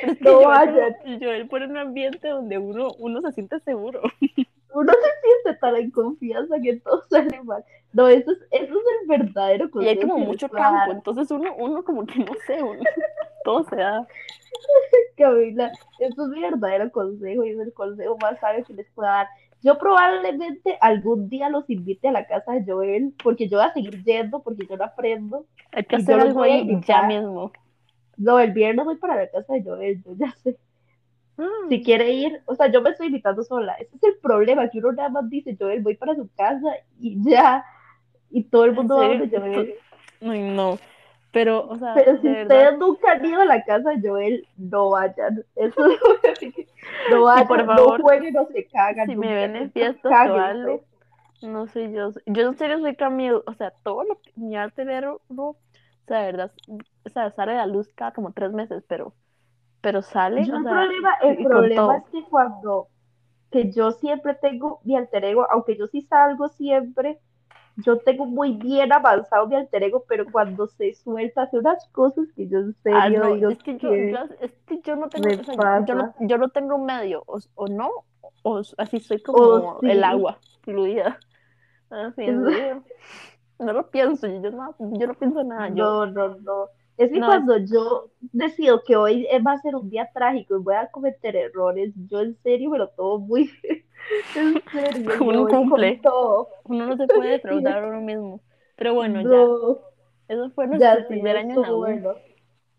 [0.00, 0.94] Pero es que No Joel, vayan.
[1.20, 4.02] Joel pone un ambiente donde uno, uno se siente seguro.
[4.74, 7.64] Uno se siente tan en confianza que todo sale mal.
[7.92, 10.92] No, eso es, eso es el verdadero Y hay consejo como mucho campo.
[10.92, 12.80] Entonces uno, uno como que no sé, uno,
[13.44, 14.06] todo se da.
[15.16, 19.08] Camila, eso es mi verdadero consejo y es el consejo más sabio que les puedo
[19.08, 19.26] dar.
[19.62, 23.72] Yo probablemente algún día los invite a la casa de Joel, porque yo voy a
[23.72, 25.46] seguir yendo, porque yo no aprendo.
[25.72, 27.52] Hay que Y hacer yo los algo ahí ya mismo.
[28.16, 30.56] No, el viernes voy para la casa de Joel, yo ya sé.
[31.40, 31.68] Mm.
[31.70, 33.72] Si quiere ir, o sea, yo me estoy invitando sola.
[33.74, 36.68] Ese es el problema, que uno nada más dice, Joel, voy para su casa
[36.98, 37.64] y ya.
[38.30, 39.74] Y todo el ¿En mundo va donde Joel.
[40.20, 40.78] Ay, no.
[41.32, 44.08] Pero, o sea, Pero si de verdad, ustedes nunca han ido a la casa de
[44.08, 45.44] Joel, no vayan.
[45.56, 45.88] Eso
[47.10, 49.06] no vayan, por no favor, jueguen, no se cagan.
[49.06, 50.80] si nunca, me ven en fiestas o
[51.42, 52.10] no soy yo.
[52.26, 53.42] Yo en serio soy Camilo.
[53.46, 55.56] O sea, todo lo que mi arte vero, o
[56.06, 56.52] sea, de verdad,
[57.04, 59.14] o sea, sale a la luz cada como tres meses, pero,
[59.80, 62.88] pero sale, Yo o el sea, problema, el problema es que cuando
[63.50, 67.20] que yo siempre tengo mi alter ego, aunque yo sí salgo siempre,
[67.76, 72.28] yo tengo muy bien avanzado mi alter ego, pero cuando se suelta hace unas cosas
[72.36, 75.10] que yo en Ah, serio no, digo es que yo, yo, es que yo no
[75.10, 77.90] tengo, o sea, yo no, yo no tengo medio, o, o no,
[78.42, 79.86] o así soy como sí.
[79.86, 81.20] el agua, fluida.
[81.90, 82.84] Así, serio.
[83.58, 86.68] No lo pienso, yo no, yo no pienso nada, yo, No, no, no.
[87.00, 90.62] Es que No, cuando yo decido que hoy va a ser un día trágico y
[90.62, 93.50] voy a cometer errores, yo en serio me lo tomo muy
[94.36, 95.10] en serio.
[95.18, 95.98] Uno cumple.
[96.02, 96.48] todo.
[96.64, 98.42] uno no se puede defraudar a uno mismo.
[98.76, 102.14] Pero bueno, ya, eso fue ya nuestro sí, primer año en la bueno.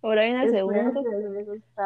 [0.04, 1.04] Ahora viene el segundo.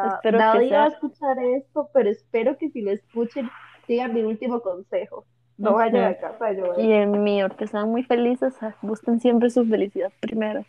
[0.06, 3.48] Espero Nadie va a escuchar esto, pero espero que si lo escuchen,
[3.86, 5.24] sigan mi último consejo.
[5.56, 6.52] No vayan a casa.
[6.76, 10.66] Y en mi que sean muy felices, ah, busquen siempre su felicidad primero.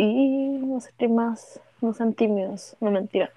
[0.00, 3.32] Y no sé qué más, no sean tímidos, no mentira.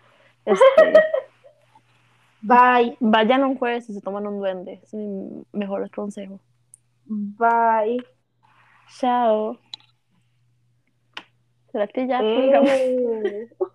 [0.45, 0.61] Este,
[2.43, 6.39] Bye, vayan un jueves y se toman un duende, es mi mejor consejo.
[7.07, 7.97] bye.
[8.99, 9.57] Chao.
[11.71, 12.19] ¿Será que ya?
[12.21, 13.49] Eh.